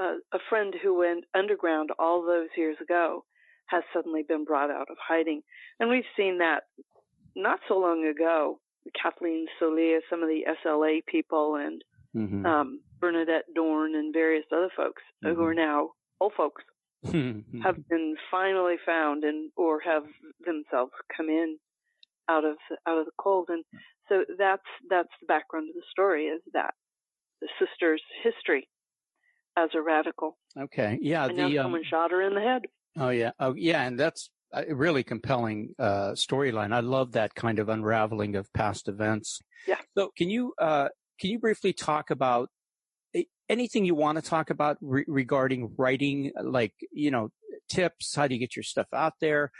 uh, 0.00 0.16
a 0.32 0.38
friend 0.48 0.74
who 0.82 0.94
went 0.94 1.24
underground 1.34 1.90
all 1.98 2.22
those 2.24 2.48
years 2.56 2.76
ago 2.80 3.24
has 3.66 3.82
suddenly 3.92 4.22
been 4.22 4.44
brought 4.44 4.70
out 4.70 4.88
of 4.90 4.96
hiding, 5.00 5.42
and 5.80 5.88
we've 5.90 6.04
seen 6.16 6.38
that 6.38 6.64
not 7.36 7.60
so 7.68 7.78
long 7.78 8.04
ago. 8.06 8.60
Kathleen 9.00 9.46
Soliah, 9.60 10.00
some 10.10 10.22
of 10.22 10.28
the 10.28 10.44
SLA 10.62 11.00
people, 11.06 11.56
and 11.56 11.82
Mhm. 12.14 12.44
um, 12.46 12.80
Bernadette 13.00 13.46
Dohrn, 13.56 13.94
and 13.96 14.12
various 14.12 14.44
other 14.52 14.68
folks 14.76 15.02
who 15.22 15.42
are 15.42 15.54
now 15.54 15.92
old 16.20 16.34
folks 16.34 16.62
have 17.62 17.88
been 17.88 18.16
finally 18.30 18.76
found 18.84 19.24
and 19.24 19.50
or 19.56 19.80
have 19.80 20.04
themselves 20.44 20.92
come 21.16 21.28
in 21.28 21.58
out 22.28 22.44
of 22.44 22.56
out 22.86 22.98
of 22.98 23.04
the 23.06 23.12
cold 23.18 23.48
and 23.50 23.64
so 24.08 24.24
that's 24.38 24.62
that's 24.88 25.10
the 25.20 25.26
background 25.26 25.68
of 25.68 25.74
the 25.74 25.82
story 25.90 26.26
is 26.28 26.40
that 26.54 26.72
the 27.42 27.48
sister's 27.58 28.02
history 28.22 28.68
as 29.56 29.68
a 29.74 29.82
radical 29.82 30.38
okay. 30.58 30.98
Yeah. 31.02 31.26
and 31.26 31.36
now 31.36 31.48
The 31.48 31.58
um, 31.58 31.64
someone 31.64 31.84
shot 31.84 32.10
her 32.12 32.22
in 32.22 32.34
the 32.34 32.40
head 32.40 32.62
Oh 32.96 33.10
yeah. 33.10 33.32
Oh 33.38 33.54
yeah. 33.54 33.82
And 33.82 33.98
that's 33.98 34.30
a 34.52 34.74
really 34.74 35.02
compelling 35.02 35.74
uh, 35.78 36.12
storyline. 36.12 36.72
I 36.72 36.80
love 36.80 37.12
that 37.12 37.34
kind 37.34 37.58
of 37.58 37.68
unraveling 37.68 38.36
of 38.36 38.52
past 38.52 38.88
events. 38.88 39.40
Yeah. 39.66 39.80
So 39.96 40.10
can 40.16 40.30
you 40.30 40.54
uh, 40.58 40.88
can 41.20 41.30
you 41.30 41.38
briefly 41.38 41.72
talk 41.72 42.10
about 42.10 42.50
anything 43.48 43.84
you 43.84 43.94
want 43.94 44.16
to 44.16 44.22
talk 44.22 44.50
about 44.50 44.78
re- 44.80 45.04
regarding 45.06 45.74
writing, 45.76 46.32
like 46.42 46.74
you 46.92 47.10
know 47.10 47.30
tips? 47.68 48.14
How 48.14 48.26
do 48.26 48.34
you 48.34 48.40
get 48.40 48.56
your 48.56 48.62
stuff 48.62 48.86
out 48.92 49.14
there? 49.20 49.50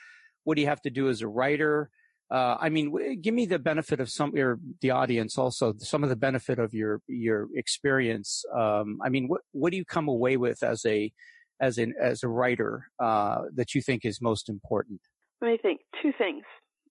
What 0.44 0.56
do 0.56 0.62
you 0.62 0.68
have 0.68 0.82
to 0.82 0.90
do 0.90 1.08
as 1.08 1.22
a 1.22 1.28
writer? 1.28 1.90
Uh, 2.30 2.56
I 2.58 2.68
mean, 2.68 2.86
w- 2.90 3.16
give 3.16 3.34
me 3.34 3.46
the 3.46 3.58
benefit 3.58 4.00
of 4.00 4.10
some, 4.10 4.34
or 4.36 4.58
the 4.80 4.90
audience 4.90 5.38
also, 5.38 5.74
some 5.78 6.02
of 6.02 6.08
the 6.08 6.16
benefit 6.16 6.58
of 6.58 6.72
your 6.74 7.00
your 7.06 7.48
experience. 7.54 8.44
Um, 8.54 8.98
I 9.04 9.08
mean, 9.08 9.28
what 9.28 9.42
what 9.52 9.70
do 9.70 9.76
you 9.76 9.84
come 9.84 10.08
away 10.08 10.36
with 10.36 10.62
as 10.62 10.84
a 10.86 11.12
as 11.60 11.78
an 11.78 11.94
as 12.00 12.22
a 12.22 12.28
writer 12.28 12.86
uh, 13.00 13.42
that 13.54 13.74
you 13.74 13.80
think 13.82 14.04
is 14.04 14.20
most 14.20 14.48
important? 14.48 15.00
let 15.40 15.50
me 15.50 15.58
think. 15.60 15.80
Two 16.02 16.12
things. 16.16 16.44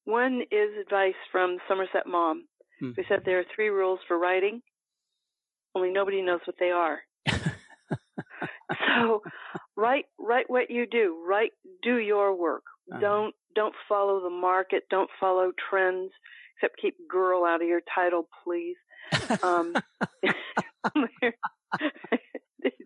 One 0.05 0.41
is 0.51 0.69
advice 0.81 1.15
from 1.31 1.57
Somerset 1.67 2.05
Maugham 2.07 2.47
Hmm. 2.79 2.91
who 2.95 3.03
said 3.07 3.21
there 3.23 3.39
are 3.39 3.45
three 3.55 3.69
rules 3.69 3.99
for 4.07 4.17
writing 4.17 4.61
only 5.75 5.91
nobody 5.91 6.21
knows 6.21 6.39
what 6.45 6.55
they 6.59 6.71
are. 6.71 6.99
So 8.97 9.21
write 9.75 10.05
write 10.19 10.49
what 10.49 10.69
you 10.69 10.85
do. 10.85 11.23
Write 11.27 11.51
do 11.83 11.97
your 11.97 12.35
work. 12.35 12.63
Uh-huh. 12.91 12.99
don't 13.01 13.35
don't 13.55 13.75
follow 13.89 14.21
the 14.21 14.29
market. 14.29 14.83
Don't 14.89 15.09
follow 15.19 15.51
trends 15.69 16.11
except 16.57 16.79
keep 16.81 16.95
girl 17.09 17.43
out 17.45 17.61
of 17.61 17.67
your 17.67 17.81
title 17.93 18.27
please. 18.43 18.75
Um 19.43 19.73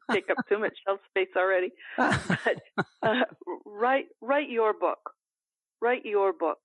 take 0.12 0.30
up 0.30 0.38
too 0.50 0.60
much 0.60 0.74
shelf 0.86 1.00
space 1.10 1.30
already 1.36 1.72
but 1.98 2.58
uh, 3.04 3.24
write 3.66 4.06
write 4.22 4.50
your 4.50 4.74
book 4.74 5.12
write 5.82 6.06
your 6.06 6.34
book 6.34 6.60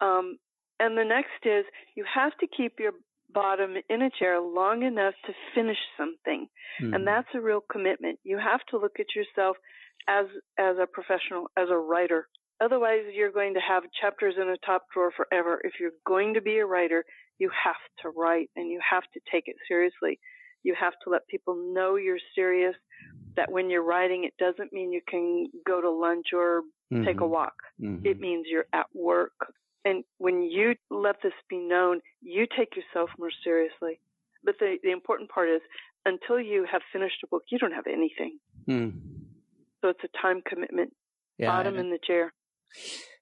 um 0.00 0.38
and 0.80 0.96
the 0.96 1.04
next 1.04 1.44
is 1.44 1.64
you 1.96 2.04
have 2.12 2.32
to 2.38 2.46
keep 2.46 2.74
your 2.78 2.92
bottom 3.34 3.74
in 3.90 4.02
a 4.02 4.10
chair 4.18 4.40
long 4.40 4.82
enough 4.82 5.14
to 5.26 5.32
finish 5.54 5.78
something 5.96 6.46
Hmm. 6.80 6.94
and 6.94 7.06
that's 7.06 7.28
a 7.34 7.40
real 7.40 7.62
commitment. 7.70 8.18
You 8.24 8.38
have 8.38 8.60
to 8.70 8.78
look 8.78 9.00
at 9.00 9.14
yourself 9.14 9.56
as 10.08 10.26
as 10.58 10.76
a 10.80 10.86
professional, 10.86 11.46
as 11.56 11.68
a 11.70 11.76
writer. 11.76 12.28
Otherwise, 12.60 13.04
you're 13.14 13.32
going 13.32 13.54
to 13.54 13.60
have 13.60 13.84
chapters 14.00 14.34
in 14.40 14.48
a 14.48 14.56
top 14.66 14.86
drawer 14.92 15.12
forever. 15.16 15.60
If 15.64 15.74
you're 15.80 15.92
going 16.06 16.34
to 16.34 16.40
be 16.40 16.58
a 16.58 16.66
writer, 16.66 17.04
you 17.38 17.50
have 17.64 17.76
to 18.02 18.10
write 18.10 18.50
and 18.56 18.68
you 18.68 18.80
have 18.88 19.04
to 19.14 19.20
take 19.30 19.44
it 19.46 19.56
seriously. 19.68 20.18
You 20.64 20.74
have 20.78 20.94
to 21.04 21.10
let 21.10 21.26
people 21.28 21.54
know 21.74 21.96
you're 21.96 22.18
serious. 22.34 22.74
That 23.36 23.50
when 23.50 23.70
you're 23.70 23.84
writing, 23.84 24.24
it 24.24 24.34
doesn't 24.38 24.72
mean 24.72 24.92
you 24.92 25.00
can 25.08 25.46
go 25.66 25.80
to 25.80 25.90
lunch 25.90 26.26
or 26.32 26.62
take 27.04 27.20
a 27.20 27.24
Mhm. 27.24 27.28
walk. 27.30 27.54
Mhm. 27.80 28.04
It 28.04 28.18
means 28.18 28.46
you're 28.48 28.66
at 28.72 28.86
work. 28.94 29.54
And 29.84 30.04
when 30.18 30.42
you 30.42 30.74
let 30.90 31.16
this 31.22 31.32
be 31.48 31.58
known, 31.58 32.00
you 32.20 32.46
take 32.56 32.74
yourself 32.76 33.10
more 33.18 33.30
seriously. 33.44 34.00
But 34.42 34.56
the, 34.58 34.78
the 34.82 34.90
important 34.90 35.30
part 35.30 35.48
is 35.50 35.60
until 36.04 36.40
you 36.40 36.64
have 36.70 36.82
finished 36.92 37.22
a 37.24 37.26
book, 37.28 37.44
you 37.50 37.58
don't 37.58 37.72
have 37.72 37.86
anything. 37.86 38.38
Hmm. 38.66 38.88
So 39.80 39.88
it's 39.90 40.02
a 40.02 40.08
time 40.20 40.42
commitment. 40.44 40.92
Yeah, 41.38 41.48
Bottom 41.56 41.76
in 41.78 41.90
the 41.90 41.98
chair. 42.04 42.32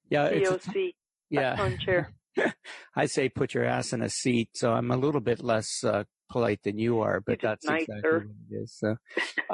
yeah, 0.08 0.26
it's 0.26 0.48
DOC. 0.48 0.72
t- 0.72 0.94
yeah. 1.28 1.60
on 1.60 1.76
chair. 1.78 2.12
I 2.96 3.06
say 3.06 3.28
put 3.28 3.52
your 3.54 3.64
ass 3.64 3.92
in 3.92 4.00
a 4.02 4.08
seat, 4.08 4.50
so 4.54 4.72
I'm 4.72 4.90
a 4.90 4.96
little 4.96 5.20
bit 5.20 5.42
less 5.42 5.84
uh, 5.84 6.04
polite 6.30 6.62
than 6.62 6.78
you 6.78 7.00
are, 7.00 7.20
but 7.20 7.42
You're 7.42 7.50
that's 7.52 7.66
just 7.66 7.80
exactly 7.82 7.94
nicer. 7.94 8.18
what 8.18 8.36
it 8.50 8.62
is. 8.62 8.74
So, 8.78 8.96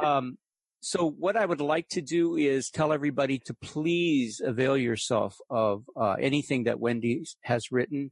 um, 0.03 0.37
so 0.81 1.09
what 1.09 1.37
I 1.37 1.45
would 1.45 1.61
like 1.61 1.87
to 1.89 2.01
do 2.01 2.35
is 2.35 2.69
tell 2.69 2.91
everybody 2.91 3.39
to 3.45 3.53
please 3.53 4.41
avail 4.43 4.75
yourself 4.77 5.37
of 5.49 5.83
uh, 5.95 6.15
anything 6.19 6.65
that 6.65 6.79
Wendy 6.79 7.23
has 7.43 7.71
written. 7.71 8.11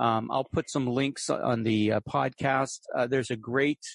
Um, 0.00 0.28
I'll 0.30 0.44
put 0.44 0.68
some 0.68 0.86
links 0.86 1.30
on 1.30 1.62
the 1.62 1.92
uh, 1.92 2.00
podcast. 2.00 2.80
Uh, 2.94 3.06
there's 3.06 3.30
a 3.30 3.36
great, 3.36 3.86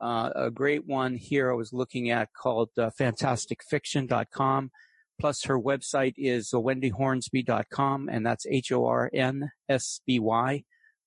uh, 0.00 0.30
a 0.34 0.50
great 0.50 0.86
one 0.86 1.14
here 1.16 1.52
I 1.52 1.54
was 1.54 1.72
looking 1.72 2.10
at 2.10 2.30
called 2.32 2.70
uh, 2.78 2.90
fantasticfiction.com. 2.98 4.70
Plus 5.20 5.44
her 5.44 5.60
website 5.60 6.14
is 6.16 6.50
wendyhornsby.com 6.52 8.08
and 8.08 8.26
that's 8.26 8.44
H-O-R-N-S-B-Y. 8.46 9.04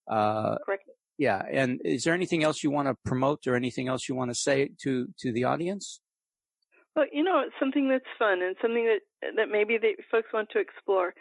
Uh, 0.09 0.55
Correct. 0.65 0.84
Yeah. 1.17 1.41
And 1.51 1.81
is 1.83 2.03
there 2.03 2.13
anything 2.13 2.43
else 2.43 2.63
you 2.63 2.71
want 2.71 2.87
to 2.87 2.95
promote 3.05 3.47
or 3.47 3.55
anything 3.55 3.87
else 3.87 4.07
you 4.09 4.15
want 4.15 4.31
to 4.31 4.35
say 4.35 4.69
to, 4.83 5.07
to 5.19 5.31
the 5.31 5.43
audience? 5.45 6.01
Well, 6.95 7.05
you 7.11 7.23
know, 7.23 7.41
it's 7.45 7.55
something 7.59 7.89
that's 7.89 8.05
fun 8.17 8.41
and 8.41 8.55
something 8.61 8.85
that 8.85 9.33
that 9.35 9.49
maybe 9.49 9.77
the 9.77 9.95
folks 10.09 10.29
want 10.33 10.49
to 10.51 10.59
explore 10.59 11.13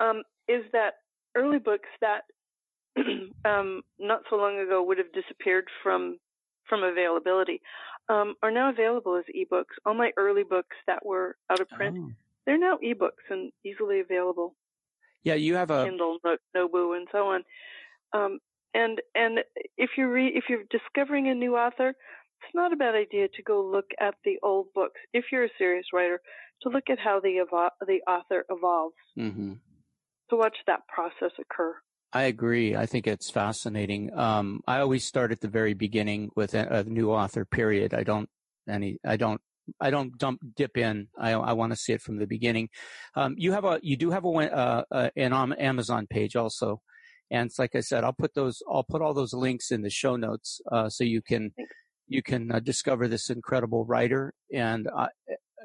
um, 0.00 0.22
is 0.48 0.62
that 0.72 0.94
early 1.34 1.58
books 1.58 1.88
that 2.02 2.22
um, 3.44 3.82
not 3.98 4.20
so 4.28 4.36
long 4.36 4.58
ago 4.60 4.82
would 4.82 4.98
have 4.98 5.12
disappeared 5.12 5.68
from 5.82 6.18
from 6.68 6.82
availability 6.82 7.60
um, 8.08 8.34
are 8.42 8.50
now 8.50 8.70
available 8.70 9.16
as 9.16 9.24
ebooks. 9.34 9.74
All 9.86 9.94
my 9.94 10.12
early 10.16 10.42
books 10.42 10.76
that 10.86 11.04
were 11.04 11.36
out 11.50 11.60
of 11.60 11.68
print, 11.70 11.96
Oh. 11.98 12.10
they're 12.46 12.58
now 12.58 12.78
ebooks 12.84 13.30
and 13.30 13.52
easily 13.64 14.00
available. 14.00 14.54
Yeah, 15.22 15.34
you 15.34 15.54
have 15.54 15.70
a, 15.70 15.84
Kindle, 15.84 16.18
No- 16.24 16.36
Nobu, 16.56 16.96
and 16.96 17.08
so 17.12 17.28
on. 17.28 17.44
Um, 18.12 18.38
and 18.74 19.00
and 19.14 19.40
if 19.76 19.90
you're 19.96 20.10
re- 20.10 20.32
if 20.34 20.44
you're 20.48 20.64
discovering 20.70 21.28
a 21.28 21.34
new 21.34 21.56
author, 21.56 21.90
it's 21.90 22.54
not 22.54 22.72
a 22.72 22.76
bad 22.76 22.94
idea 22.94 23.28
to 23.28 23.42
go 23.42 23.64
look 23.64 23.90
at 24.00 24.14
the 24.24 24.38
old 24.42 24.66
books. 24.74 25.00
If 25.12 25.26
you're 25.30 25.44
a 25.44 25.58
serious 25.58 25.86
writer, 25.92 26.20
to 26.62 26.68
look 26.68 26.84
at 26.90 26.98
how 26.98 27.20
the 27.20 27.44
evo- 27.44 27.70
the 27.86 28.00
author 28.10 28.44
evolves, 28.50 28.96
mhm. 29.18 29.58
to 30.30 30.36
watch 30.36 30.56
that 30.66 30.86
process 30.88 31.32
occur. 31.38 31.74
I 32.12 32.24
agree. 32.24 32.76
I 32.76 32.86
think 32.86 33.06
it's 33.06 33.30
fascinating. 33.30 34.12
Um, 34.16 34.60
I 34.66 34.80
always 34.80 35.04
start 35.04 35.32
at 35.32 35.40
the 35.40 35.48
very 35.48 35.72
beginning 35.72 36.30
with 36.36 36.54
a, 36.54 36.80
a 36.80 36.84
new 36.84 37.10
author. 37.10 37.44
Period. 37.44 37.94
I 37.94 38.02
don't 38.02 38.28
any. 38.68 38.98
I 39.04 39.16
don't. 39.16 39.40
I 39.80 39.90
don't 39.90 40.18
dump 40.18 40.40
dip 40.56 40.76
in. 40.76 41.08
I 41.18 41.32
I 41.32 41.52
want 41.52 41.72
to 41.72 41.76
see 41.76 41.92
it 41.92 42.02
from 42.02 42.18
the 42.18 42.26
beginning. 42.26 42.68
Um, 43.14 43.34
you 43.38 43.52
have 43.52 43.64
a. 43.64 43.78
You 43.82 43.96
do 43.96 44.10
have 44.10 44.24
a 44.24 44.28
uh, 44.28 44.84
uh, 44.90 45.10
an 45.16 45.32
Amazon 45.32 46.06
page 46.06 46.36
also, 46.36 46.82
and 47.32 47.46
it's 47.46 47.58
like 47.58 47.74
I 47.74 47.80
said, 47.80 48.04
I'll 48.04 48.12
put 48.12 48.34
those. 48.34 48.62
I'll 48.70 48.84
put 48.84 49.00
all 49.00 49.14
those 49.14 49.32
links 49.32 49.70
in 49.70 49.80
the 49.80 49.90
show 49.90 50.16
notes 50.16 50.60
uh, 50.70 50.90
so 50.90 51.02
you 51.02 51.22
can 51.22 51.52
you 52.06 52.22
can 52.22 52.52
uh, 52.52 52.60
discover 52.60 53.08
this 53.08 53.30
incredible 53.30 53.86
writer. 53.86 54.34
And 54.52 54.86
uh, 54.94 55.08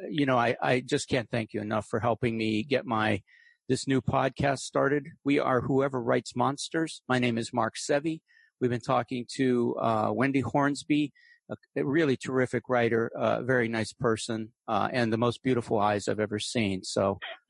you 0.10 0.26
know, 0.26 0.38
I 0.38 0.56
I 0.62 0.80
just 0.80 1.10
can't 1.10 1.30
thank 1.30 1.54
you 1.54 1.60
enough 1.60 1.86
for 1.86 2.00
helping 2.00 2.38
me 2.38 2.64
get 2.64 2.86
my 2.86 3.22
this 3.68 3.86
new 3.86 4.02
podcast 4.02 4.60
started. 4.60 5.08
We 5.26 5.40
are 5.40 5.60
Whoever 5.60 6.02
Writes 6.02 6.38
Monsters. 6.38 7.02
My 7.10 7.20
name 7.20 7.38
is 7.38 7.52
Mark 7.54 7.76
Sevi. 7.76 8.22
We've 8.62 8.72
been 8.72 8.80
talking 8.80 9.26
to 9.36 9.76
uh, 9.76 10.12
Wendy 10.14 10.40
Hornsby, 10.40 11.12
a, 11.52 11.56
a 11.82 11.86
really 11.86 12.16
terrific 12.16 12.64
writer, 12.70 13.12
a 13.14 13.20
uh, 13.20 13.42
very 13.42 13.68
nice 13.68 13.92
person, 13.92 14.54
uh, 14.70 14.88
and 14.94 15.12
the 15.12 15.18
most 15.18 15.44
beautiful 15.44 15.80
eyes 15.80 16.08
I've 16.08 16.22
ever 16.22 16.40
seen. 16.40 16.86
So, 16.86 17.20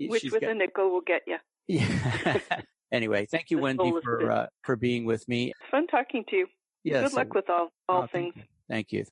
which 0.00 0.24
with 0.24 0.40
got, 0.40 0.50
a 0.50 0.54
nickel 0.54 0.90
will 0.90 1.02
get 1.06 1.22
you. 1.28 1.36
Yeah. 1.68 2.38
anyway, 2.92 3.26
thank 3.30 3.50
you, 3.50 3.58
Wendy, 3.58 3.92
for 4.02 4.30
uh, 4.30 4.46
for 4.62 4.76
being 4.76 5.04
with 5.04 5.28
me. 5.28 5.48
It's 5.48 5.70
fun 5.70 5.86
talking 5.86 6.24
to 6.30 6.36
you. 6.36 6.46
Yes. 6.82 7.10
Good 7.10 7.16
luck 7.16 7.34
with 7.34 7.48
all 7.50 7.68
all 7.88 8.02
oh, 8.02 8.06
things. 8.10 8.34
Thank 8.34 8.36
you. 8.36 8.42
Thank 8.68 8.92
you. 8.92 9.04